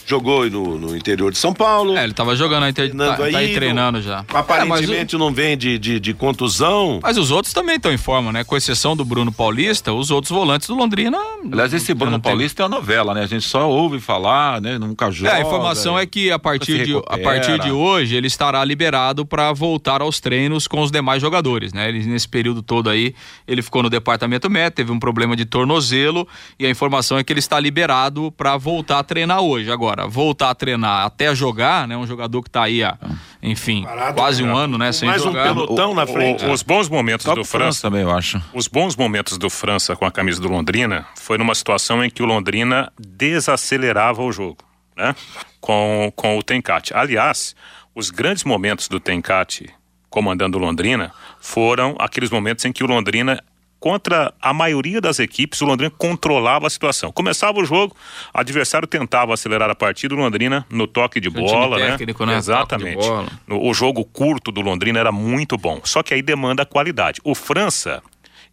[0.07, 1.97] Jogou no, no, interior de São Paulo.
[1.97, 2.83] É, ele tava jogando aí, tá,
[3.17, 4.25] tá aí treinando já.
[4.33, 5.19] Aparentemente é, o...
[5.19, 7.01] não vem de, de, de, contusão.
[7.03, 8.45] Mas os outros também estão em forma, né?
[8.45, 11.19] Com exceção do Bruno Paulista, os outros volantes do Londrina.
[11.51, 12.64] Aliás, esse Bruno Paulista tem...
[12.64, 13.23] é uma novela, né?
[13.23, 14.79] A gente só ouve falar, né?
[14.79, 15.31] Nunca joga.
[15.31, 19.25] É, a informação é que a partir, de, a partir de hoje ele estará liberado
[19.25, 21.88] para voltar aos treinos com os demais jogadores, né?
[21.88, 23.14] Ele, nesse período todo aí,
[23.47, 26.27] ele ficou no departamento médico, teve um problema de tornozelo
[26.59, 29.71] e a informação é que ele está liberado para voltar a treinar hoje.
[29.71, 31.96] Agora, agora voltar a treinar até jogar, né?
[31.96, 32.98] Um jogador que está aí há,
[33.42, 34.92] enfim, Parado, quase um ano, né?
[34.92, 35.52] Sem mais jogar.
[35.52, 36.44] um pelotão na frente.
[36.44, 38.42] O, o, os bons momentos Top do França, também, eu acho.
[38.52, 42.22] Os bons momentos do França com a camisa do Londrina foi numa situação em que
[42.22, 44.59] o Londrina desacelerava o jogo,
[44.96, 45.14] né?
[45.61, 46.92] Com, com o Tencate.
[46.94, 47.54] Aliás,
[47.94, 49.70] os grandes momentos do Tencate
[50.11, 53.42] comandando o Londrina foram aqueles momentos em que o Londrina
[53.85, 57.12] contra a maioria das equipes, o Londrina controlava a situação.
[57.12, 57.94] Começava o jogo,
[58.35, 61.90] o adversário tentava acelerar a partida, o Londrina no toque de bola, né?
[61.90, 62.35] Técnico, né?
[62.35, 62.97] Exatamente.
[62.97, 63.29] Bola.
[63.47, 65.83] O jogo curto do Londrina era muito bom.
[65.85, 67.20] Só que aí demanda qualidade.
[67.23, 68.03] O França,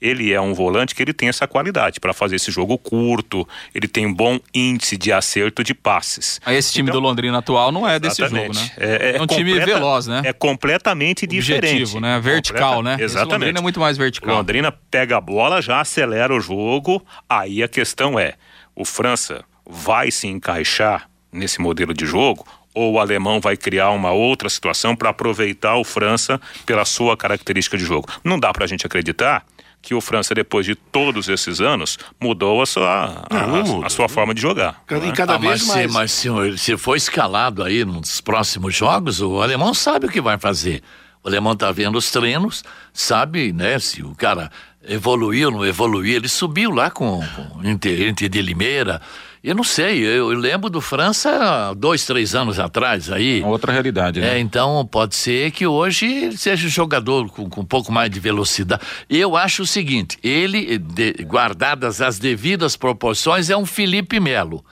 [0.01, 3.87] ele é um volante que ele tem essa qualidade para fazer esse jogo curto, ele
[3.87, 6.41] tem um bom índice de acerto de passes.
[6.43, 8.71] Aí esse time então, do Londrina atual não é desse jogo, né?
[8.77, 10.23] É, é, é um time veloz, né?
[10.25, 11.99] É completamente Objetivo, diferente.
[11.99, 12.19] né?
[12.19, 13.03] Vertical, Completa, né?
[13.03, 13.27] Exatamente.
[13.27, 14.35] Esse Londrina é muito mais vertical.
[14.35, 18.33] Londrina pega a bola, já acelera o jogo, aí a questão é,
[18.75, 24.11] o França vai se encaixar nesse modelo de jogo ou o alemão vai criar uma
[24.11, 28.07] outra situação para aproveitar o França pela sua característica de jogo.
[28.23, 29.45] Não dá para a gente acreditar
[29.81, 33.89] que o França, depois de todos esses anos, mudou a sua, a, Não, a, a
[33.89, 34.83] sua forma de jogar.
[34.85, 35.11] Cada, né?
[35.11, 35.91] cada Ah, mas vez se, mais.
[35.91, 40.37] mas se, se for escalado aí nos próximos jogos, o alemão sabe o que vai
[40.37, 40.83] fazer.
[41.23, 42.63] O alemão tá vendo os treinos,
[42.93, 44.51] sabe, né, se o cara
[44.87, 46.15] evoluiu, não evoluiu.
[46.15, 49.01] Ele subiu lá com, com Inter, Inter de Limeira.
[49.43, 53.39] Eu não sei, eu, eu lembro do França dois, três anos atrás aí.
[53.41, 54.35] Uma outra realidade, né?
[54.35, 58.11] É, então pode ser que hoje ele seja um jogador com, com um pouco mais
[58.11, 58.83] de velocidade.
[59.09, 64.63] Eu acho o seguinte: ele, de- guardadas as devidas proporções, é um Felipe Melo.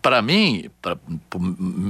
[0.00, 1.40] Para mim, pra- pra-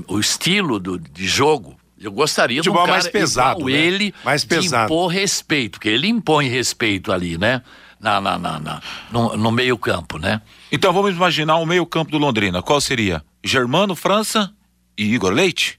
[0.09, 3.79] o estilo do, de jogo, eu gostaria de um Futebol cara mais pesado, igual né?
[3.81, 4.93] ele Mais de pesado.
[4.93, 7.63] impor respeito, porque ele impõe respeito ali, né?
[8.03, 8.81] Na, na, na, na-
[9.13, 10.43] no, no meio campo, né?
[10.73, 12.61] Então vamos imaginar o meio-campo do Londrina.
[12.61, 13.23] Qual seria?
[13.45, 14.51] Germano, França
[14.99, 15.79] e Igor Leite?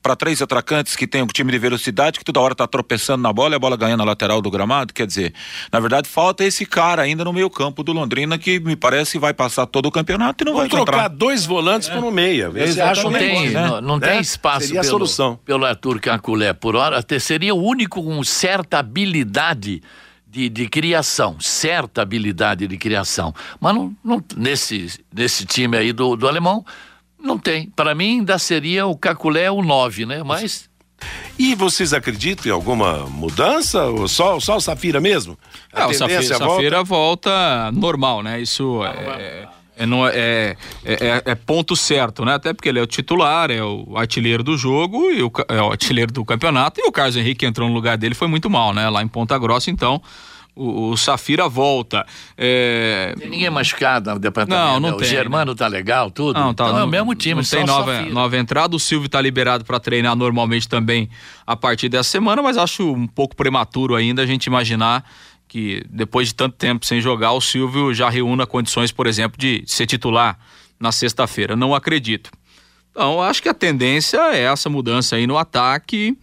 [0.00, 3.32] Para três atacantes que tem um time de velocidade que toda hora tá tropeçando na
[3.32, 4.94] bola e a bola ganhando na lateral do gramado.
[4.94, 5.34] Quer dizer,
[5.72, 9.66] na verdade, falta esse cara ainda no meio-campo do Londrina que me parece vai passar
[9.66, 10.92] todo o campeonato e não Vamos vai encontrar.
[11.02, 12.48] trocar dois volantes por um meia.
[12.48, 13.24] Vê se acha um Exatamente.
[13.26, 13.68] negócio, tem, né?
[13.68, 14.08] não, não Né?
[14.12, 15.36] tem espaço Seria a pelo, solução.
[15.44, 19.82] pelo Arthur Caculé por hora, até seria o único com certa habilidade
[20.30, 23.34] de, de criação, certa habilidade de criação.
[23.60, 26.64] Mas não, não- nesse, nesse time aí do, do alemão,
[27.18, 27.70] não tem.
[27.70, 30.22] Para mim, ainda seria o Caculé o 9, né?
[30.22, 30.68] Mas
[31.38, 33.84] E vocês acreditam em alguma mudança?
[33.84, 35.38] Ou só, só o Safira mesmo?
[35.72, 36.54] A É, o Safira, tendência volta?
[36.54, 38.40] Safira volta normal, né?
[38.40, 42.34] Isso é, é, não é, é, é- é ponto certo, né?
[42.34, 45.70] Até porque ele é o titular, é o artilheiro do jogo, e o, é o
[45.70, 48.74] artilheiro do campeonato, e o Carlos Henrique que entrou no lugar dele foi muito mal,
[48.74, 48.88] né?
[48.90, 50.02] Lá em Ponta Grossa, então
[50.56, 52.04] o, o Safira volta.
[52.36, 54.60] É, tem ninguém machucado no departamento.
[54.66, 54.96] Não, não né?
[54.96, 56.38] tem, O Germano tá legal, tudo.
[56.38, 58.12] Não, tá, então é não- o mesmo time, Não tem nova, Safira.
[58.14, 58.74] nova entrada.
[58.74, 61.08] O Silvio tá liberado para treinar normalmente também
[61.46, 65.04] a partir dessa semana, mas acho um pouco prematuro ainda a gente imaginar
[65.48, 69.64] que depois de tanto tempo sem jogar, o Silvio já reúna condições, por exemplo, de
[69.66, 70.38] ser titular
[70.78, 71.56] na sexta-feira.
[71.56, 72.30] Não acredito.
[72.90, 76.16] Então, acho que a tendência é essa mudança aí no ataque.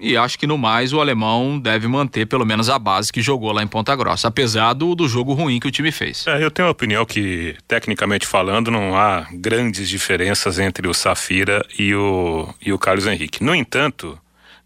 [0.00, 3.50] E acho que no mais o alemão deve manter pelo menos a base que jogou
[3.50, 6.24] lá em Ponta Grossa, apesar do, do jogo ruim que o time fez.
[6.28, 11.66] É, eu tenho a opinião que, tecnicamente falando, não há grandes diferenças entre o Safira
[11.76, 13.42] e o, e o Carlos Henrique.
[13.42, 14.16] No entanto,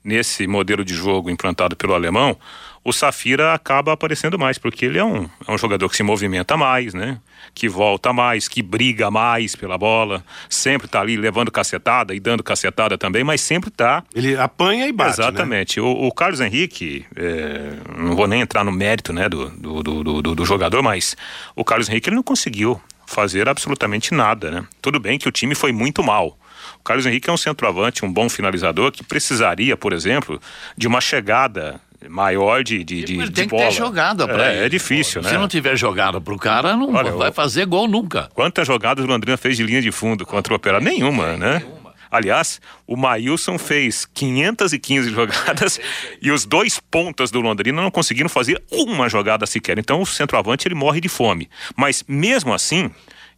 [0.04, 2.36] nesse modelo de jogo implantado pelo alemão,
[2.84, 6.56] o Safira acaba aparecendo mais, porque ele é um, é um jogador que se movimenta
[6.56, 7.18] mais, né?
[7.54, 12.42] Que volta mais, que briga mais pela bola, sempre tá ali levando cacetada e dando
[12.42, 15.24] cacetada também, mas sempre tá Ele apanha e bate, né?
[15.26, 15.80] Exatamente.
[15.80, 20.22] O, o Carlos Henrique, é, não vou nem entrar no mérito né, do, do, do,
[20.22, 21.16] do- do jogador, mas
[21.54, 24.50] o Carlos Henrique ele não conseguiu fazer absolutamente nada.
[24.50, 24.64] Né?
[24.80, 26.36] Tudo bem que o time foi muito mal.
[26.80, 30.40] O Carlos Henrique é um centroavante, um bom finalizador que precisaria, por exemplo,
[30.76, 33.68] de uma chegada maior de, de, de, Ele de tem que bola.
[33.68, 34.66] ter jogada pra é, ele.
[34.66, 35.30] é difícil, né?
[35.30, 38.28] Se não tiver jogada pro cara, não Olha, vai fazer gol nunca.
[38.34, 40.84] Quantas jogadas o Londrina fez de linha de fundo contra o Operário?
[40.84, 41.62] Nenhuma, né?
[42.10, 45.80] Aliás, o Maílson fez 515 jogadas
[46.20, 49.78] e os dois pontas do Londrina não conseguiram fazer uma jogada sequer.
[49.78, 51.48] Então o centroavante ele morre de fome.
[51.74, 52.90] Mas mesmo assim,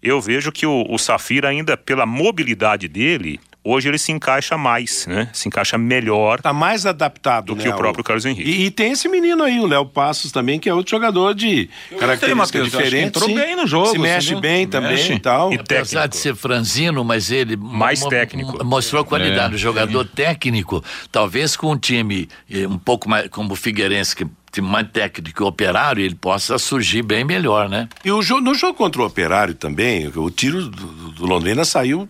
[0.03, 5.07] eu vejo que o, o Safira ainda pela mobilidade dele, hoje ele se encaixa mais,
[5.07, 5.29] né?
[5.33, 8.49] Se encaixa melhor Tá mais adaptado do né, que o próprio Carlos Henrique.
[8.49, 11.71] E, e tem esse menino aí, o Léo Passos também, que é outro jogador de
[11.91, 12.93] eu acho que diferentes.
[13.09, 13.35] entrou sim.
[13.35, 14.41] bem no jogo, Se mexe assim, né?
[14.41, 15.13] bem Se também mexe.
[15.15, 15.53] e tal.
[15.53, 16.09] E Apesar técnico.
[16.09, 18.59] de ser franzino, mas ele Mais técnico.
[18.59, 19.53] mo- mostrou qualidade.
[19.55, 19.57] É.
[19.57, 24.27] O jogador técnico, talvez com um time eh, um pouco mais como o Figueirense, que
[24.61, 27.89] mais técnico que o operário, ele possa surgir bem melhor, né?
[28.05, 32.09] E o jogo, no jogo contra o Operário também, o tiro do, do Londrina saiu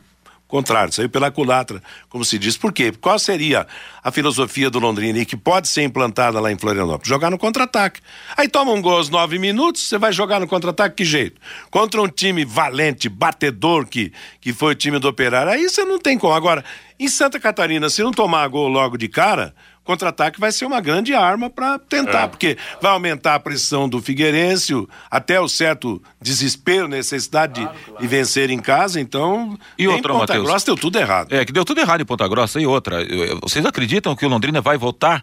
[0.55, 2.57] contrário, saiu pela culatra, como se diz.
[2.57, 2.93] Por quê?
[3.01, 3.67] Qual seria
[4.05, 7.09] a filosofia do Londrina e que pode ser implantada lá em Florianópolis?
[7.09, 8.01] Jogar no contra-ataque.
[8.37, 11.41] Aí toma um gol aos nove minutos, você vai jogar no contra-ataque, que jeito?
[11.73, 15.99] Contra um time valente, batedor, que, que foi o time do Operário, aí você não
[15.99, 16.35] tem como.
[16.35, 16.65] Agora,
[17.01, 19.53] em Santa Catarina, se não tomar gol logo de cara,
[19.85, 24.73] contra-ataque vai ser uma grande arma para tentar, porque vai aumentar a pressão do Figueirense,
[25.11, 30.33] até o certo desespero, necessidade de, de vencer em casa, então E em outra, Ponta
[30.33, 30.49] Matheus?
[30.49, 31.33] Grossa deu tudo errado.
[31.33, 32.61] É, que deu tudo errado em Ponta Grossa.
[32.61, 32.99] E outra,
[33.43, 35.23] vocês acreditam que o Londrina vai voltar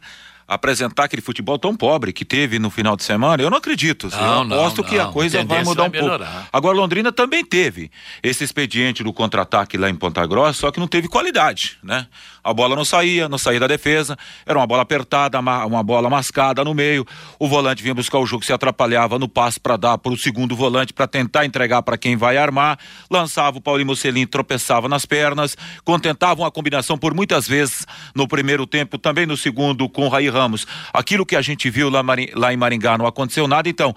[0.52, 4.10] apresentar aquele futebol tão pobre que teve no final de semana, eu não acredito.
[4.10, 5.14] Não, eu não, aposto que a não.
[5.14, 6.48] coisa A vai tendência mudar vai um pouco.
[6.52, 7.90] Agora, Londrina também teve
[8.22, 12.06] esse expediente do contra-ataque lá em Ponta Grossa, só que não teve qualidade, né?
[12.44, 16.64] A bola não saía, não saía da defesa, era uma bola apertada, uma bola mascada
[16.64, 17.06] no meio.
[17.38, 20.56] O volante vinha buscar o jogo, se atrapalhava no passe para dar para o segundo
[20.56, 22.80] volante para tentar entregar para quem vai armar.
[23.10, 28.66] Lançava o Paulinho Mocelin, tropeçava nas pernas, contentava uma combinação por muitas vezes no primeiro
[28.66, 30.66] tempo, também no segundo com o Raí Ramos.
[30.94, 32.02] Aquilo que a gente viu lá,
[32.34, 33.96] lá em Maringá não aconteceu nada, então.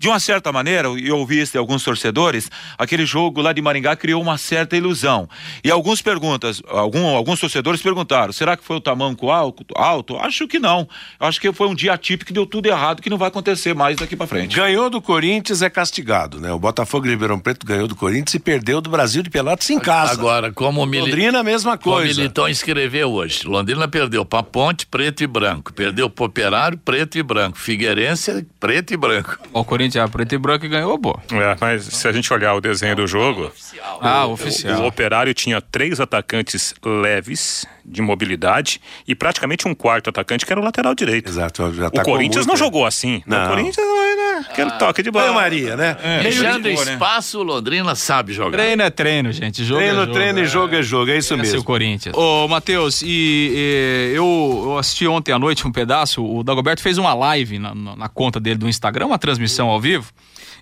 [0.00, 3.60] De uma certa maneira, e eu ouvi isso de alguns torcedores, aquele jogo lá de
[3.60, 5.28] Maringá criou uma certa ilusão.
[5.62, 9.62] E alguns perguntas, algum, alguns torcedores perguntaram: será que foi o tamanco alto?
[9.76, 10.16] alto?
[10.16, 10.88] Acho que não.
[11.18, 13.98] Acho que foi um dia atípico que deu tudo errado, que não vai acontecer mais
[13.98, 14.56] daqui para frente.
[14.56, 16.50] Ganhou do Corinthians é castigado, né?
[16.50, 19.78] O Botafogo de Ribeirão Preto ganhou do Corinthians e perdeu do Brasil de Pelotas em
[19.78, 20.14] casa.
[20.14, 21.02] Agora, como o Mili...
[21.02, 22.14] Londrina, a mesma Como o coisa.
[22.14, 23.46] Militão escreveu hoje.
[23.46, 25.74] Londrina perdeu para Ponte, preto e branco.
[25.74, 27.58] Perdeu para Operário, preto e branco.
[27.58, 29.36] Figueirense, preto e branco.
[29.52, 31.18] O Corinthians é preto e branco e ganhou, pô.
[31.32, 33.50] É, mas se a gente olhar o desenho do jogo,
[34.00, 34.84] Ah, o oficial.
[34.86, 40.64] Operário tinha três atacantes leves de mobilidade e praticamente um quarto atacante que era o
[40.64, 41.28] lateral direito.
[41.28, 41.72] Exato.
[41.74, 42.58] já O Corinthians muito, não né?
[42.58, 43.22] jogou assim.
[43.26, 43.44] Não.
[43.46, 44.46] O Corinthians não é, né?
[44.50, 45.32] Aquele toque de bola.
[45.32, 45.96] Maria, né?
[46.18, 46.92] De Deixando boa, né?
[46.92, 48.58] espaço, Londrina sabe jogar.
[48.58, 49.64] Treino é treino, gente.
[49.64, 50.12] Jogo é Treino, jogo.
[50.12, 51.64] treino e jogo é jogo, é isso Esse é o mesmo.
[51.64, 52.16] Corinthians.
[52.16, 56.96] Ô, Matheus, e, e, eu, eu assisti ontem à noite um pedaço, o Dagoberto fez
[56.98, 60.04] uma live na, na- na conta dele do Instagram, uma transmissão ao vivo,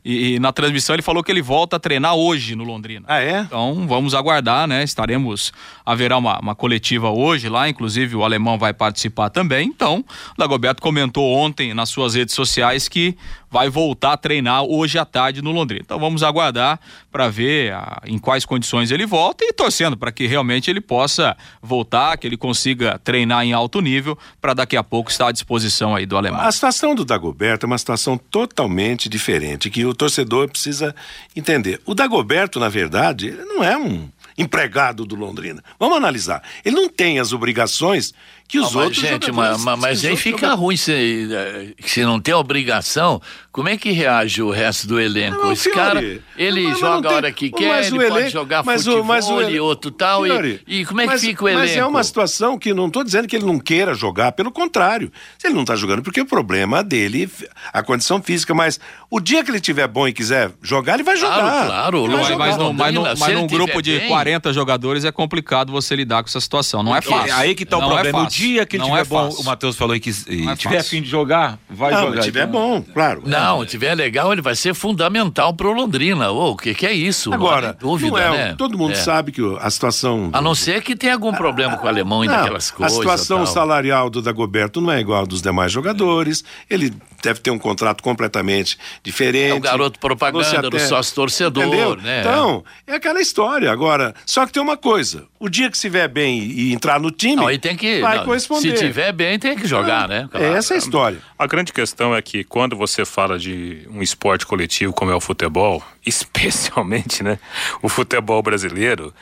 [0.05, 3.05] e, e na transmissão ele falou que ele volta a treinar hoje no Londrina.
[3.09, 3.41] Ah, é?
[3.41, 4.83] Então vamos aguardar, né?
[4.83, 5.53] Estaremos.
[5.85, 9.69] Haverá uma, uma coletiva hoje lá, inclusive o alemão vai participar também.
[9.69, 13.17] Então, o Dagoberto comentou ontem nas suas redes sociais que
[13.51, 15.83] vai voltar a treinar hoje à tarde no Londrina.
[15.85, 16.79] Então vamos aguardar
[17.11, 21.37] para ver ah, em quais condições ele volta e torcendo para que realmente ele possa
[21.63, 25.97] voltar, que ele consiga treinar em alto nível para daqui a pouco estar à disposição
[25.97, 26.41] aí do alemão.
[26.41, 30.95] A situação do Dagoberto é uma situação totalmente diferente, que o torcedor precisa
[31.37, 31.81] entender.
[31.85, 34.09] O Dagoberto, na verdade, ele não é um
[34.39, 35.63] empregado do Londrina.
[35.79, 36.43] Vamos analisar.
[36.65, 38.15] Ele não tem as obrigações
[38.47, 41.29] que os Não, mas, outros gente, jogadores- mas, mas- mas aí fica jogadores- ruim se,
[41.31, 43.21] eh, se não tem obrigação.
[43.53, 45.37] Como é que reage o resto do elenco?
[45.37, 46.01] Não, Esse Fiore, cara,
[46.37, 48.65] ele mas- mas joga não a hora que mas quer, o ele pode elenco- jogar
[48.65, 50.27] mas o- futebol mas o e ele- outro tal.
[50.27, 51.67] e- E, como é que mas- fica o elenco?
[51.67, 55.13] Mas é uma situação que não estou dizendo que ele não queira jogar, pelo contrário.
[55.37, 57.29] Se ele não está jogando, porque o problema dele,
[57.71, 61.19] a condição física, mas o dia que ele tiver bom e quiser jogar, ele vai
[61.19, 61.67] Claro, jogar.
[61.67, 62.73] claro, Ele vai lógico, jogar.
[62.73, 66.41] Mas, mas, mas num grupo de bem- 40 jogadores é complicado você lidar com essa
[66.41, 66.83] situação.
[66.83, 67.29] Não é fácil.
[67.29, 68.19] É aí que tá o Não problema.
[68.19, 68.39] É o fácil.
[68.41, 69.41] dia que ele Não tiver é bom, fácil.
[69.41, 70.91] o Matheus falou aí que e Não é tiver fácil.
[70.91, 72.17] fim de jogar, vai Não, jogar.
[72.17, 72.53] mas tiver então.
[72.61, 73.23] bom, claro.
[73.27, 76.31] Não, tiver legal, ele vai ser fundamental pro Londrina.
[76.31, 77.33] O que, que é isso?
[77.33, 78.55] Agora, não dúvida, não é, né?
[78.57, 78.97] todo mundo É.
[78.97, 80.31] sabe que a situação.
[80.33, 82.97] A não ser que tenha algum problema com o alemão e daquelas coisas.
[82.97, 83.47] A situação tal.
[83.47, 86.45] salarial do Dagoberto não é igual dos demais jogadores.
[86.69, 89.53] Ele deve ter um contrato completamente diferente.
[89.53, 91.97] É o garoto propaganda Você do sócio torcedor, Entendeu?
[91.97, 92.21] né?
[92.21, 93.71] Então, é aquela história.
[93.71, 97.37] Agora, só que tem uma coisa: o dia que estiver bem e entrar no time,
[97.37, 98.01] Não, aí tem que.
[98.01, 98.77] vai não, corresponder.
[98.77, 100.29] Se tiver bem, tem que jogar, né?
[100.35, 101.19] É essa a história.
[101.39, 105.21] A grande questão é que quando você fala de um esporte coletivo como é o
[105.21, 107.39] futebol, especialmente, né,
[107.83, 109.13] o futebol brasileiro,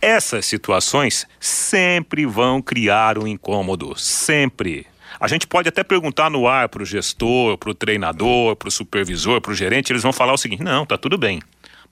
[0.00, 4.86] essas situações sempre vão criar um incômodo, sempre.
[5.20, 9.92] A gente pode até perguntar no ar pro gestor, pro treinador, pro supervisor, pro gerente,
[9.92, 11.40] eles vão falar o seguinte: "Não, tá tudo bem".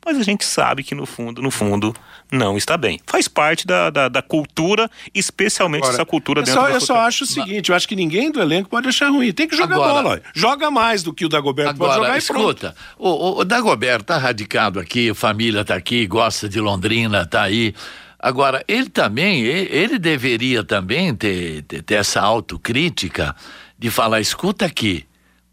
[0.07, 1.93] Mas a gente sabe que no fundo, no fundo,
[2.31, 3.01] não está bem.
[3.05, 6.97] Faz parte da, da, da cultura, especialmente Agora, essa cultura dentro só, do eu só
[7.01, 9.33] acho o seguinte: eu acho que ninguém do elenco pode achar ruim.
[9.33, 10.23] Tem que jogar Agora- bola.
[10.33, 12.67] Joga mais do que o Dagoberto pode Agora, jogar e pronto.
[12.67, 17.43] escuta, o, o, o Dagoberto tá radicado aqui, família tá aqui, gosta de Londrina, tá
[17.43, 17.75] aí.
[18.19, 23.35] Agora, ele também, ele, ele deveria também ter, ter, ter essa autocrítica
[23.79, 25.05] de falar, escuta aqui,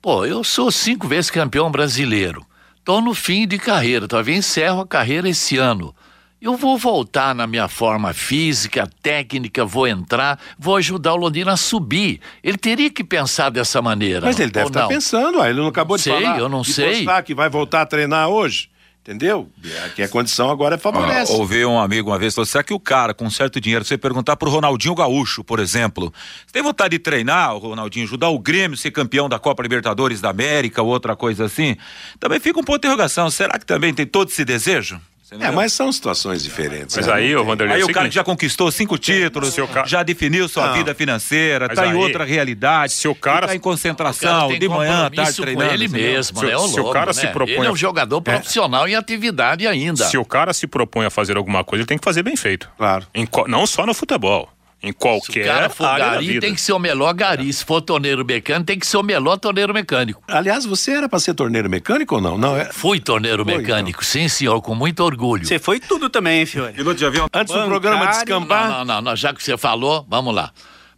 [0.01, 2.45] pô, eu sou cinco vezes campeão brasileiro,
[2.83, 5.93] tô no fim de carreira, talvez encerro a carreira esse ano.
[6.41, 11.57] Eu vou voltar na minha forma física, técnica, vou entrar, vou ajudar o Londrina a
[11.57, 12.19] subir.
[12.43, 14.25] Ele teria que pensar dessa maneira.
[14.25, 14.87] Mas ele deve estar não?
[14.89, 16.37] pensando, ele não acabou de Sei, falar.
[16.37, 17.05] eu não sei.
[17.23, 18.69] que vai voltar a treinar hoje.
[19.03, 19.49] Entendeu?
[19.85, 21.33] É que a condição agora favorece.
[21.33, 23.97] Ah, ouvi um amigo uma vez falou: será que o cara com certo dinheiro, você
[23.97, 26.13] perguntar pro Ronaldinho Gaúcho, por exemplo,
[26.45, 29.61] você tem vontade de treinar o Ronaldinho, ajudar o Grêmio a ser campeão da Copa
[29.61, 31.75] Libertadores da América ou outra coisa assim?
[32.17, 33.29] Também fica um ponto de interrogação.
[33.29, 35.01] Será que também tem todo esse desejo?
[35.39, 36.95] É, mas são situações diferentes.
[36.97, 37.13] Mas né?
[37.13, 39.85] aí, ô Vanderlei, Aí é o cara que já conquistou cinco títulos, Se o ca-
[39.85, 40.73] já definiu sua Não.
[40.73, 44.67] vida financeira, Mas tá em outra realidade, se o cara- tá em cara concentração, de
[44.67, 45.73] manhã, tarde com treinando.
[45.73, 46.07] ele entendeu?
[46.13, 46.57] mesmo, Se o- né?
[46.57, 47.13] O se o cara né?
[47.13, 50.05] se propõe Ele é um jogador profissional em atividade ainda.
[50.05, 52.69] se o cara se propõe a fazer alguma coisa, ele tem que fazer bem feito.
[52.77, 53.07] Claro.
[53.13, 54.49] Em não só no futebol.
[54.83, 56.41] Em Se o qualquer cara for área da gari, vida.
[56.41, 57.53] tem que ser o melhor gari.
[57.53, 60.21] Se for torneiro mecânico, tem que ser o melhor torneiro mecânico.
[60.27, 62.37] Aliás, você era para ser torneiro mecânico ou não?
[62.37, 62.65] Não, é.
[62.65, 65.45] Fui torneiro Foi, mecânico, sim, senhor, com muito orgulho.
[65.47, 66.73] Você foi tudo também, hein, Fiore?
[66.73, 67.27] Piloto de avião.
[67.33, 68.69] Antes do programa Não, descambar.
[68.69, 70.51] não, não, não, já que você falou, vamos lá.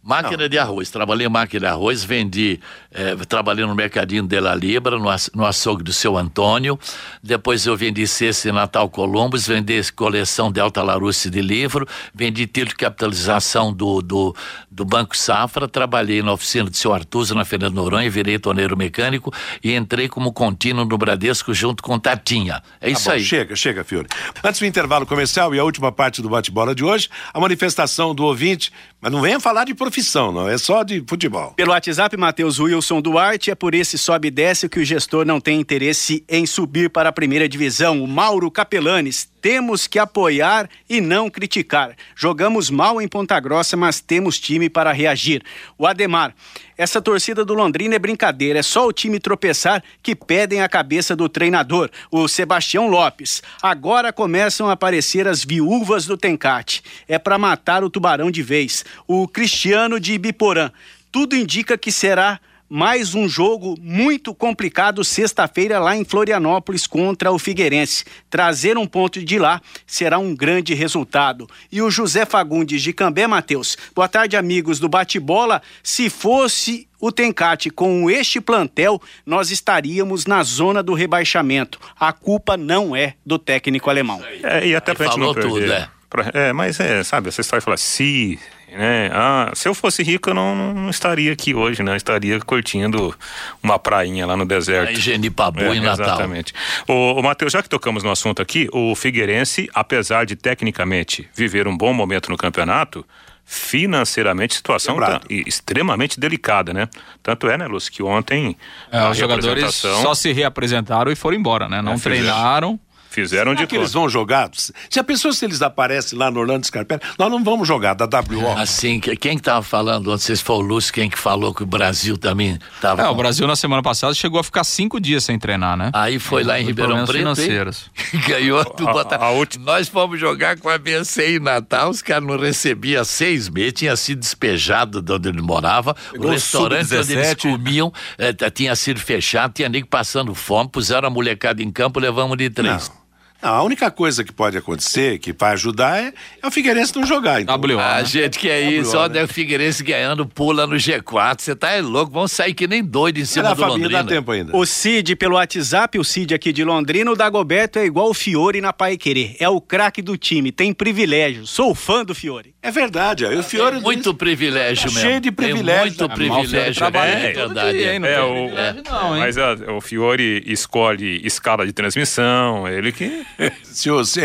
[0.06, 2.60] Máquina de arroz, trabalhei em máquina de arroz, vendi,
[2.92, 6.78] eh, trabalhei no mercadinho de La Libra, no, aç- no açougue do seu Antônio,
[7.20, 12.68] depois eu vendi cesta em Natal Columbus, vendi coleção Delta Larousse de livro, vendi título
[12.68, 14.36] de capitalização do, do,
[14.70, 19.32] do Banco Safra, trabalhei na oficina do seu Artuso, na Fernando Noronha, virei torneiro mecânico
[19.62, 22.62] e entrei como contínuo no Bradesco junto com Tatinha.
[22.80, 23.24] É isso Tá bom, aí.
[23.24, 24.06] Chega, chega, Fiore.
[24.44, 28.22] Antes do intervalo comercial e a última parte do bate-bola de hoje, a manifestação do
[28.24, 29.95] ouvinte, mas não venha falar de profissão,
[30.32, 31.52] não, é só de futebol.
[31.56, 35.40] Pelo WhatsApp, Matheus Wilson Duarte, é por esse sobe e desce que o gestor não
[35.40, 38.02] tem interesse em subir para a primeira divisão.
[38.02, 41.94] O Mauro Capelanes, temos que apoiar e não criticar.
[42.16, 45.40] Jogamos mal em Ponta Grossa, mas temos time para reagir.
[45.78, 46.34] O Ademar,
[46.76, 51.14] essa torcida do Londrina é brincadeira, é só o time tropeçar que pedem a cabeça
[51.14, 53.40] do treinador, o Sebastião Lopes.
[53.62, 56.82] Agora começam a aparecer as viúvas do Tencate.
[57.06, 58.84] É para matar o tubarão de vez.
[59.06, 60.72] O Cristiano de Ibiporã.
[61.12, 67.38] Tudo indica que será mais um jogo muito complicado sexta-feira lá em Florianópolis contra o
[67.38, 68.04] Figueirense.
[68.28, 71.48] Trazer um ponto de lá será um grande resultado.
[71.70, 73.76] E o José Fagundes de Cambé, Matheus.
[73.94, 75.62] Boa tarde, amigos do Bate-Bola.
[75.82, 81.78] Se fosse o Tencate com este plantel, nós estaríamos na zona do rebaixamento.
[81.98, 84.22] A culpa não é do técnico alemão.
[84.42, 85.88] É, e até pra gente não tudo, é.
[86.32, 88.38] É, mas é, sabe, essa história de falar se,
[88.72, 89.10] né?
[89.12, 91.92] Ah, se eu fosse rico, eu não, não estaria aqui hoje, né?
[91.92, 93.14] Eu estaria curtindo
[93.62, 94.90] uma prainha lá no deserto.
[95.30, 96.06] Pabu É, em Natal.
[96.06, 96.52] Exatamente.
[96.88, 101.76] O, Matheus, já que tocamos no assunto aqui, o Figueirense, apesar de tecnicamente viver um
[101.76, 103.04] bom momento no campeonato,
[103.44, 106.88] financeiramente a situação tá e- extremamente delicada, né?
[107.22, 108.56] Tanto é, né, Lúcio, que ontem
[108.90, 111.80] É, os jogadores só se reapresentaram e foram embora, né?
[111.82, 112.16] Não É, fizeram.
[112.24, 112.80] treinaram.
[113.16, 114.00] Fizeram de Será que eles tudo.
[114.00, 114.50] vão jogar?
[114.90, 117.00] Já pensou se eles aparecem lá no Orlando Scarpelli?
[117.18, 118.56] Nós não vamos jogar da WO.
[118.58, 121.52] Assim, que- quem que tava falando, não sei se foi o Lúcio, quem que falou
[121.54, 123.02] que o Brasil também tava...
[123.02, 125.90] É, o Brasil na semana passada chegou a ficar cinco dias sem treinar, né?
[125.92, 127.90] Aí foi lá em Ribeirão Preto, financeiros.
[128.28, 129.46] ganhou do A- Botafogo.
[129.56, 133.48] a Nós fomos jogar com a BC em Natal, os caras não recebiam há seis
[133.48, 137.42] meses, tinha sido despejado de onde ele morava, Pegou o restaurante onde eles sub-17.
[137.50, 142.36] comiam eh, tinha sido fechado, tinha nego passando fome, puseram a molecada em campo, levamos
[142.36, 142.88] de três.
[142.88, 143.05] Não.
[143.46, 147.06] Não, a única coisa que pode acontecer, que vai ajudar, é, é o Figueirense não
[147.06, 147.40] jogar.
[147.40, 147.56] Então.
[147.56, 148.04] WO, Ah, né?
[148.04, 152.10] gente, que é isso, olha o Figueirense ganhando, pula no G4, você tá é louco,
[152.12, 154.02] vamos sair que nem doido em cima Olha, do Fabinho, Londrina.
[154.02, 154.56] dá tempo ainda.
[154.56, 158.60] O Cid pelo WhatsApp, o Cid aqui de Londrina, o Dagoberto é igual o Fiore
[158.60, 159.36] na Pai Querer.
[159.38, 161.46] É o craque do time, tem privilégio.
[161.46, 162.52] Sou fã do Fiore.
[162.66, 163.80] É verdade, o Fiore...
[163.80, 165.00] Muito privilégio Tá mesmo.
[165.00, 165.82] cheio de Tem privilégio.
[165.82, 167.84] muito privilégio, trabalha é verdade.
[167.84, 168.02] É, tem o,
[168.48, 169.20] privilégio não, hein?
[169.22, 173.24] mas a- o Fiore escolhe escala de transmissão, ele que
[173.62, 174.20] Se, o, se,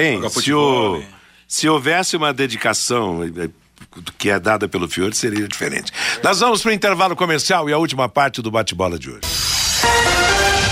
[0.54, 1.04] o-
[1.47, 3.49] se houvesse uma dedicação eh,
[4.17, 5.91] que é dada pelo Fiore, seria diferente.
[6.23, 9.19] Nós vamos para o intervalo comercial e a última parte do bate-bola de hoje.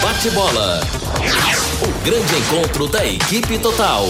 [0.02, 0.82] Bate-bola.
[1.84, 4.08] O grande encontro da equipe total.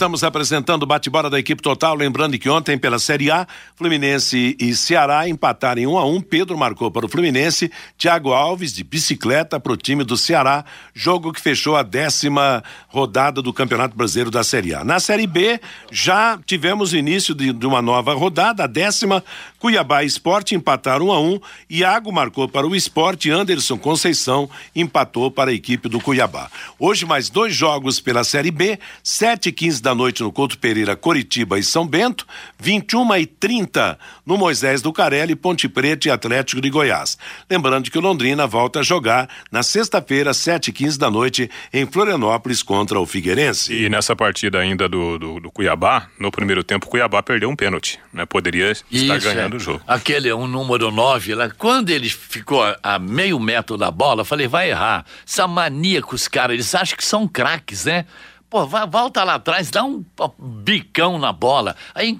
[0.00, 1.94] Estamos apresentando o bate-bola da equipe total.
[1.94, 6.56] Lembrando que ontem, pela Série A, Fluminense e Ceará empataram em 1 a 1 Pedro
[6.56, 10.64] marcou para o Fluminense, Thiago Alves de bicicleta para o time do Ceará.
[10.94, 14.82] Jogo que fechou a décima rodada do Campeonato Brasileiro da Série A.
[14.82, 15.60] Na Série B,
[15.92, 19.22] já tivemos o início de, de uma nova rodada, a décima.
[19.58, 25.50] Cuiabá Esporte empataram 1 a 1 Iago marcou para o Esporte, Anderson Conceição empatou para
[25.50, 26.50] a equipe do Cuiabá.
[26.78, 30.96] Hoje, mais dois jogos pela Série B, 7 e 15 da noite no Couto Pereira,
[30.96, 32.26] Coritiba e São Bento,
[32.58, 37.18] 21 e 30 no Moisés do Carelli, Ponte Preta e Atlético de Goiás.
[37.48, 41.86] Lembrando que o Londrina volta a jogar na sexta-feira, 7 e 15 da noite, em
[41.86, 43.74] Florianópolis contra o Figueirense.
[43.74, 47.56] E nessa partida ainda do, do, do Cuiabá, no primeiro tempo, o Cuiabá perdeu um
[47.56, 48.24] pênalti, né?
[48.26, 49.56] Poderia estar Isso, ganhando é.
[49.56, 49.82] o jogo.
[49.86, 51.50] Aquele é um número 9 lá.
[51.50, 55.04] Quando ele ficou a, a meio metro da bola, eu falei, vai errar.
[55.26, 58.06] Essa mania com os caras, eles acham que são craques, né?
[58.50, 60.04] Pô, vai, volta lá atrás, dá um
[60.38, 61.76] bicão na bola.
[61.94, 62.18] Aí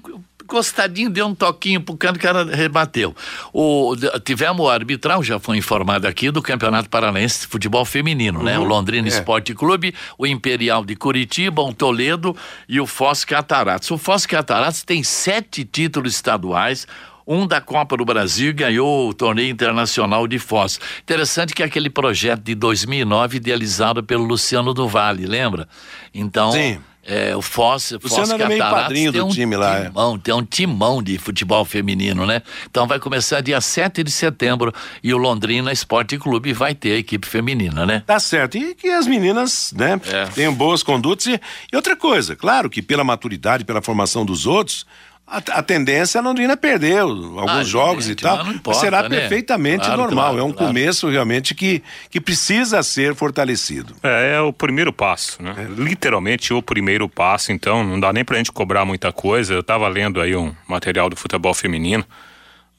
[0.51, 3.15] encostadinho, deu um toquinho pro canto, o cara rebateu.
[3.53, 8.59] O, tivemos o arbitral, já foi informado aqui, do Campeonato Paranaense de Futebol Feminino, né?
[8.59, 12.35] O Londrina Esporte Clube, o Imperial de Curitiba, o Toledo
[12.67, 13.89] e o Foz Cataratas.
[13.91, 16.85] O Foz Cataratas tem sete títulos estaduais,
[17.25, 20.79] um da Copa do Brasil e ganhou o torneio internacional de Foz.
[21.01, 25.67] Interessante que é aquele projeto de 2009 idealizado pelo Luciano do Vale, lembra?
[26.13, 26.79] Então, Sim.
[27.03, 29.85] É, o Foz, Foz Luciano é meio Cataratas padrinho do um time lá, é.
[29.85, 32.43] timão, tem um timão de futebol feminino, né?
[32.69, 34.71] Então vai começar dia 7 de setembro
[35.03, 38.03] e o Londrina Esporte Clube vai ter a equipe feminina, né?
[38.05, 38.55] Tá certo.
[38.55, 40.25] E que as meninas, né, É.
[40.25, 41.25] tenham boas condutas.
[41.25, 41.41] E,
[41.73, 44.85] e outra coisa, claro que pela maturidade, pela formação dos outros,
[45.31, 48.45] a, a tendência é a Londrina perder alguns Ah, jogos e tal.
[48.51, 49.19] importa, será né?
[49.19, 50.25] perfeitamente Claro, normal.
[50.25, 50.67] claro, é um claro.
[50.67, 53.95] começo realmente que, que precisa ser fortalecido.
[54.03, 55.67] É, é o primeiro passo, né?
[55.77, 59.53] Literalmente o primeiro passo, então não dá nem pra gente cobrar muita coisa.
[59.53, 62.05] Eu tava lendo aí um material do futebol feminino,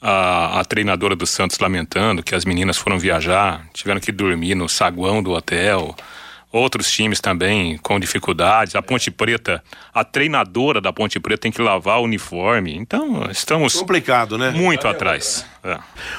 [0.01, 4.69] a, a treinadora do Santos lamentando que as meninas foram viajar, tiveram que dormir no
[4.69, 5.95] saguão do hotel.
[6.53, 8.75] Outros times também com dificuldades.
[8.75, 12.77] A Ponte Preta, a treinadora da Ponte Preta tem que lavar o uniforme.
[12.77, 14.51] Então, estamos Complicado, né?
[14.51, 15.47] muito atrás.
[15.65, 15.79] É.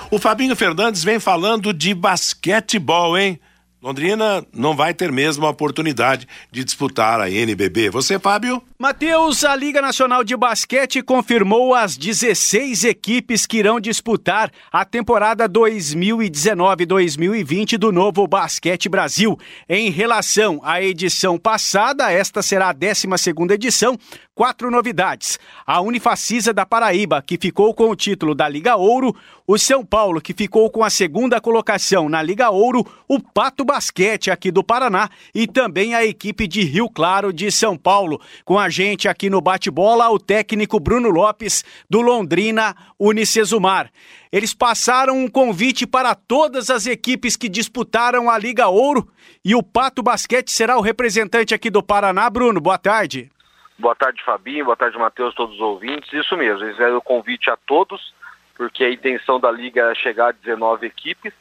[0.10, 3.40] O Fabinho Fernandes vem falando de basquetebol, hein?
[3.84, 7.90] Londrina não vai ter mesmo a oportunidade de disputar a NBB.
[7.90, 8.64] Você, Fábio?
[8.80, 15.50] Matheus, a Liga Nacional de Basquete confirmou as 16 equipes que irão disputar a temporada
[15.50, 19.38] 2019-2020 do novo Basquete Brasil.
[19.68, 24.00] Em relação à edição passada, esta será a 12ª edição.
[24.36, 25.38] Quatro novidades.
[25.64, 29.16] A Unifacisa da Paraíba, que ficou com o título da Liga Ouro,
[29.46, 34.32] o São Paulo, que ficou com a segunda colocação na Liga Ouro, o Pato Basquete
[34.32, 38.20] aqui do Paraná e também a equipe de Rio Claro de São Paulo.
[38.44, 43.92] Com a gente aqui no bate-bola, o técnico Bruno Lopes, do Londrina Unicesumar.
[44.32, 49.08] Eles passaram um convite para todas as equipes que disputaram a Liga Ouro
[49.46, 52.28] e o Pato Basquete será o representante aqui do Paraná.
[52.32, 53.30] Bruno, boa tarde.
[53.78, 54.66] Boa tarde, Fabinho.
[54.66, 56.12] Boa tarde, Matheus, todos os ouvintes.
[56.14, 58.14] Isso mesmo, eles fizeram o convite a todos,
[58.56, 61.34] porque a intenção da Liga era chegar a 19 equipes,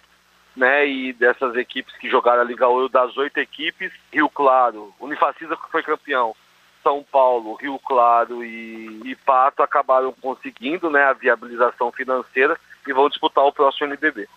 [0.57, 0.87] né?
[0.87, 5.71] E dessas equipes que jogaram a Liga Ouro, das oito equipes, Rio Claro, Unifacisa que
[5.71, 6.35] foi campeão,
[6.83, 13.09] São Paulo, Rio Claro e, e Pato acabaram conseguindo né, a viabilização financeira e vão
[13.09, 14.29] disputar o próximo NBB.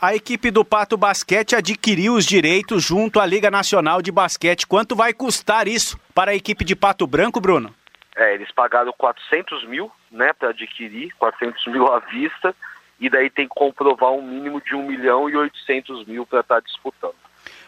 [0.00, 4.64] A equipe do Pato Basquete adquiriu os direitos junto à Liga Nacional de Basquete.
[4.64, 7.74] Quanto vai custar isso para a equipe de Pato Branco, Bruno?
[8.14, 12.54] É, eles pagaram 400 mil, né, para adquirir, 400 mil à vista,
[13.00, 16.60] e daí tem que comprovar um mínimo de 1 milhão e 800 mil para estar
[16.60, 17.16] disputando.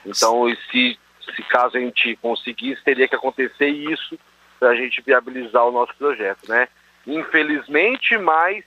[0.06, 0.96] Então, se,
[1.34, 4.16] se caso a gente conseguisse, teria que acontecer isso
[4.60, 6.68] para a gente viabilizar o nosso projeto, né?
[7.04, 8.64] Infelizmente, mas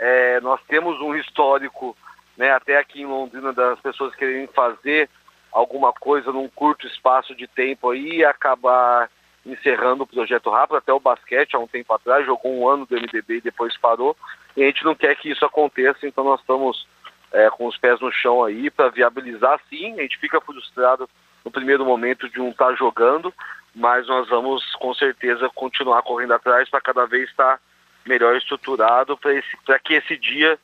[0.00, 1.96] é, nós temos um histórico,
[2.38, 5.10] né, até aqui em Londrina, das pessoas quererem fazer
[5.52, 9.10] alguma coisa num curto espaço de tempo aí e acabar
[9.44, 12.94] encerrando o projeto rápido, até o basquete há um tempo atrás, jogou um ano do
[12.94, 14.16] MDB e depois parou,
[14.56, 16.86] e a gente não quer que isso aconteça, então nós estamos
[17.32, 21.08] é, com os pés no chão aí para viabilizar sim, a gente fica frustrado
[21.44, 23.34] no primeiro momento de um estar jogando,
[23.74, 27.58] mas nós vamos com certeza continuar correndo atrás para cada vez estar
[28.06, 30.58] melhor estruturado para que esse dia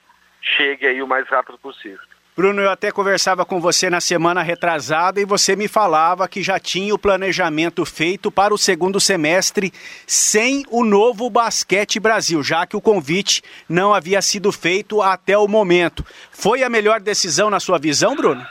[0.56, 2.00] chegue aí o mais rápido possível.
[2.36, 6.58] Bruno, eu até conversava com você na semana retrasada e você me falava que já
[6.58, 9.70] tinha o planejamento feito para o segundo semestre
[10.04, 15.46] sem o novo Basquete Brasil, já que o convite não havia sido feito até o
[15.46, 16.04] momento.
[16.32, 18.44] Foi a melhor decisão na sua visão, Bruno?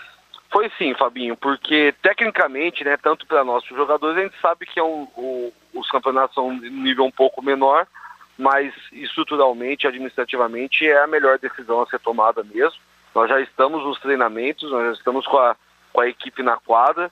[0.49, 4.83] Foi sim, Fabinho, porque tecnicamente, né, tanto para nós jogadores, a gente sabe que é
[4.83, 7.85] um, o, os campeonatos são de nível um pouco menor,
[8.38, 12.79] mas estruturalmente, administrativamente, é a melhor decisão a ser tomada mesmo.
[13.13, 15.55] Nós já estamos nos treinamentos, nós já estamos com a,
[15.91, 17.11] com a equipe na quadra,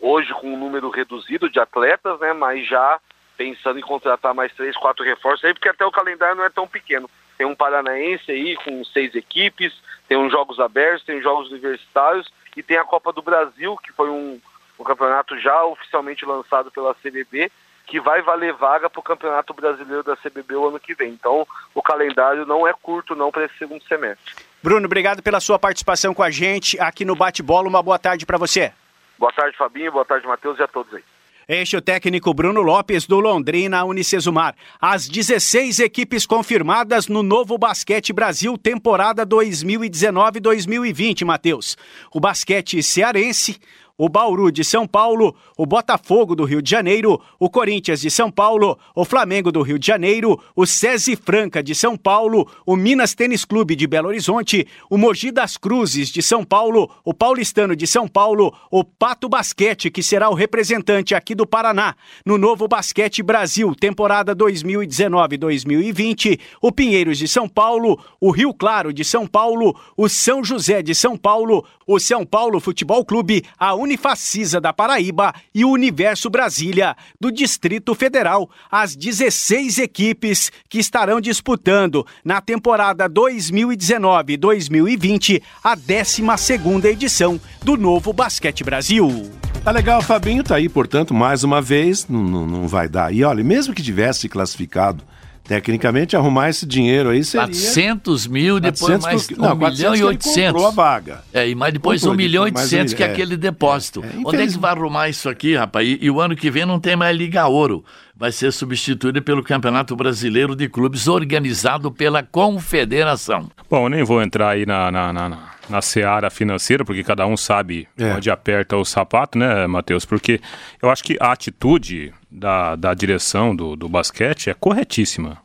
[0.00, 3.00] hoje com um número reduzido de atletas, né, mas já
[3.36, 6.66] pensando em contratar mais três, quatro reforços aí, porque até o calendário não é tão
[6.66, 7.08] pequeno.
[7.38, 9.72] Tem um paranaense aí com seis equipes,
[10.08, 14.10] tem uns jogos abertos, tem jogos universitários e tem a Copa do Brasil, que foi
[14.10, 14.40] um,
[14.78, 17.50] um campeonato já oficialmente lançado pela CBB,
[17.88, 21.10] que vai valer vaga para o Campeonato Brasileiro da CBB o ano que vem.
[21.10, 24.34] Então, o calendário não é curto não para esse segundo semestre.
[24.62, 27.66] Bruno, obrigado pela sua participação com a gente aqui no Bate-Bola.
[27.66, 28.72] Uma boa tarde para você.
[29.18, 29.90] Boa tarde, Fabinho.
[29.90, 31.02] Boa tarde, Matheus e a todos aí.
[31.48, 34.54] Este é o técnico Bruno Lopes do Londrina Unicesumar.
[34.78, 41.74] As 16 equipes confirmadas no novo Basquete Brasil temporada 2019-2020, Matheus.
[42.12, 43.58] O basquete cearense,
[43.98, 48.30] o Bauru de São Paulo, o Botafogo do Rio de Janeiro, o Corinthians de São
[48.30, 53.12] Paulo, o Flamengo do Rio de Janeiro, o SESI Franca de São Paulo, o Minas
[53.12, 57.88] Tênis Clube de Belo Horizonte, o Mogi das Cruzes de São Paulo, o Paulistano de
[57.88, 63.20] São Paulo, o Pato Basquete, que será o representante aqui do Paraná no novo Basquete
[63.20, 70.08] Brasil, temporada 2019-2020, o Pinheiros de São Paulo, o Rio Claro de São Paulo, o
[70.08, 75.64] São José de São Paulo, o São Paulo Futebol Clube, a Unifacisa da Paraíba e
[75.64, 85.42] o Universo Brasília do Distrito Federal, as 16 equipes que estarão disputando na temporada 2019-2020
[85.64, 89.32] a 12ª edição do Novo Basquete Brasil.
[89.64, 93.14] Tá legal, Fabinho tá aí, portanto, mais uma vez, não, não, não vai dar.
[93.14, 95.02] E olha, mesmo que tivesse classificado,
[95.48, 99.80] tecnicamente arrumar esse dinheiro aí seria 400 mil, depois 400 mais 1 não, milhão 400
[99.80, 100.52] e que ele 800.
[100.52, 101.24] comprou a vaga.
[101.32, 103.10] É, e mais depois Comprou, 1 milhão e mais 800 um- que é é.
[103.12, 104.04] aquele depósito.
[104.04, 105.88] É, Onde é que vai arrumar isso aqui, rapaz?
[105.88, 107.82] E, e o ano que vem não tem mais Liga Ouro.
[108.14, 113.48] Vai ser substituído pelo Campeonato Brasileiro de Clubes, organizado pela Confederação.
[113.70, 115.38] Bom, eu nem vou entrar aí na, na, na, na-
[115.68, 118.14] na seara financeira, porque cada um sabe É.
[118.14, 120.04] onde aperta o sapato, né, Matheus?
[120.04, 120.40] Porque
[120.82, 125.38] eu acho que a atitude da, da direção do, do basquete é corretíssima.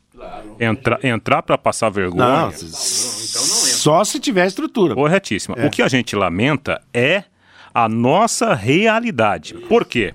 [0.60, 2.26] Entra, entrar para passar vergonha.
[2.46, 4.96] Não, só se tiver estrutura.
[4.96, 5.56] Corretíssima.
[5.58, 5.66] É.
[5.66, 7.24] O que a gente lamenta é
[7.74, 9.54] a nossa realidade.
[9.68, 10.14] Por quê?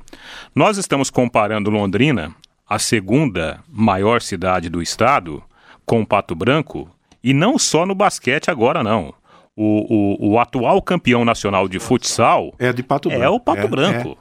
[0.55, 2.35] Nós estamos comparando Londrina,
[2.69, 5.43] a segunda maior cidade do estado,
[5.85, 6.89] com Pato Branco,
[7.23, 9.13] e não só no basquete agora, não.
[9.61, 13.25] O, o, o atual campeão nacional de futsal É de Pato Branco.
[13.25, 14.17] é o Pato É, Branco.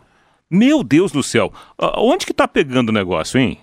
[0.49, 1.53] Meu Deus do céu.
[1.77, 3.59] Ah, Onde que tá pegando o negócio, hein?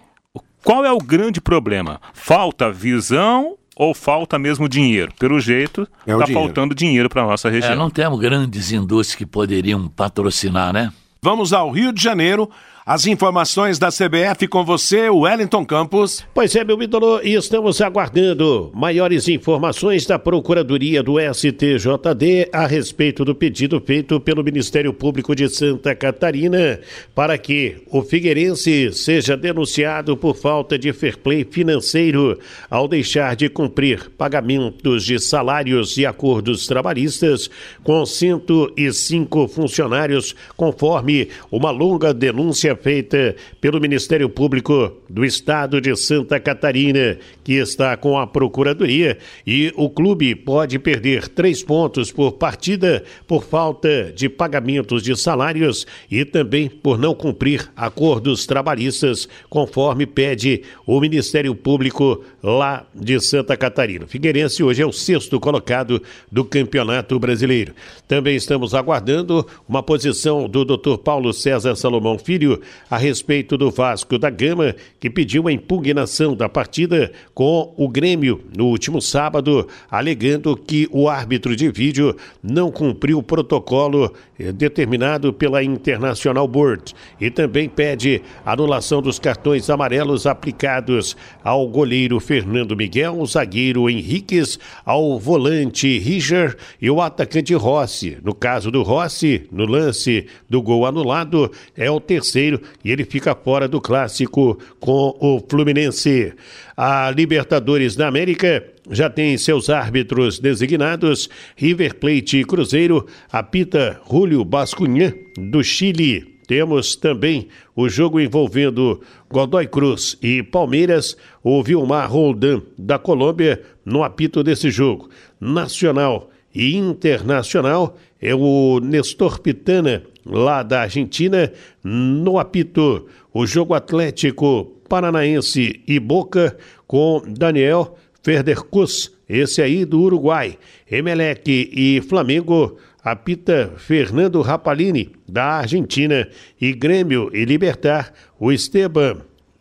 [0.63, 2.01] Qual é o grande problema?
[2.13, 5.13] Falta visão ou falta mesmo dinheiro?
[5.19, 6.47] Pelo jeito, É o tá dinheiro.
[6.47, 7.73] faltando dinheiro para nossa região.
[7.73, 10.93] É, não temos grandes indústrias que poderiam patrocinar, né?
[11.21, 12.49] Vamos ao Rio de Janeiro.
[12.87, 16.23] As informações da CBF com você, Wellington Campos.
[16.35, 23.25] Pois é, meu ídolo, e estamos aguardando maiores informações da Procuradoria do STJD a respeito
[23.25, 26.79] do pedido feito pelo Ministério Público de Santa Catarina
[27.15, 33.49] para que o Figueirense seja denunciado por falta de fair play financeiro ao deixar de
[33.49, 37.49] cumprir pagamentos de salários e acordos trabalhistas
[37.83, 46.41] com 105 funcionários, conforme uma longa denúncia feita pelo Ministério Público do Estado de Santa
[46.41, 53.05] Catarina, que está com a Procuradoria, e o clube pode perder três pontos por partida
[53.27, 60.63] por falta de pagamentos de salários e também por não cumprir acordos trabalhistas, conforme pede
[60.87, 64.07] o Ministério Público lá de Santa Catarina.
[64.07, 67.75] Figueirense hoje é o sexto colocado do Campeonato Brasileiro.
[68.07, 70.99] Também estamos aguardando uma posição do Dr.
[70.99, 72.61] Paulo César Salomão Filho
[72.91, 78.45] a respeito do Vasco da Gama, que pediu a impugnação da partida com o Grêmio
[78.57, 84.13] no último sábado, alegando que o árbitro de vídeo não cumpriu o protocolo
[84.55, 92.77] determinado pela International Board e também pede anulação dos cartões amarelos aplicados ao goleiro Fernando
[92.77, 98.19] Miguel, o zagueiro Henriques, ao volante Richard e o atacante Rossi.
[98.23, 103.35] No caso do Rossi, no lance do gol anulado, é o terceiro e ele fica
[103.35, 106.33] fora do clássico com o Fluminense.
[106.77, 111.29] A Libertadores da América já tem seus árbitros designados.
[111.57, 116.35] River Plate e Cruzeiro apita Julio Bascunhã, do Chile.
[116.47, 124.05] Temos também o jogo envolvendo Godoy Cruz e Palmeiras, o Vilmar Roldan, da Colômbia, no
[124.05, 125.09] apito desse jogo.
[125.41, 131.51] Nacional e Internacional é o Nestor Pitana, lá da Argentina,
[131.83, 133.07] no apito.
[133.33, 136.57] O jogo Atlético Paranaense e Boca
[136.87, 140.59] com Daniel Ferdercus, esse aí do Uruguai.
[140.91, 146.27] Emelec e Flamengo apita Fernando Rapalini, da Argentina.
[146.59, 149.21] E Grêmio e Libertar, o Esteban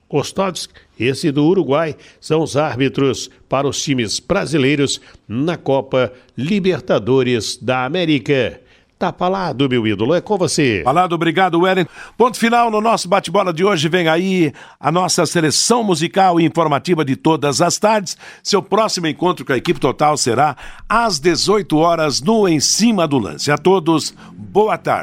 [0.09, 7.83] Ostodsk, esse do Uruguai, são os árbitros para os times brasileiros na Copa Libertadores da
[7.83, 8.61] América.
[8.97, 10.81] Tá falado, meu ídolo, é com você.
[10.83, 11.91] Falado, obrigado, Wellington.
[12.17, 13.89] Ponto final no nosso bate-bola de hoje.
[13.89, 18.15] Vem aí a nossa seleção musical e informativa de todas as tardes.
[18.41, 20.55] Seu próximo encontro com a equipe total será
[20.87, 23.51] às 18 horas no Em Cima do Lance.
[23.51, 25.01] A todos, boa tarde.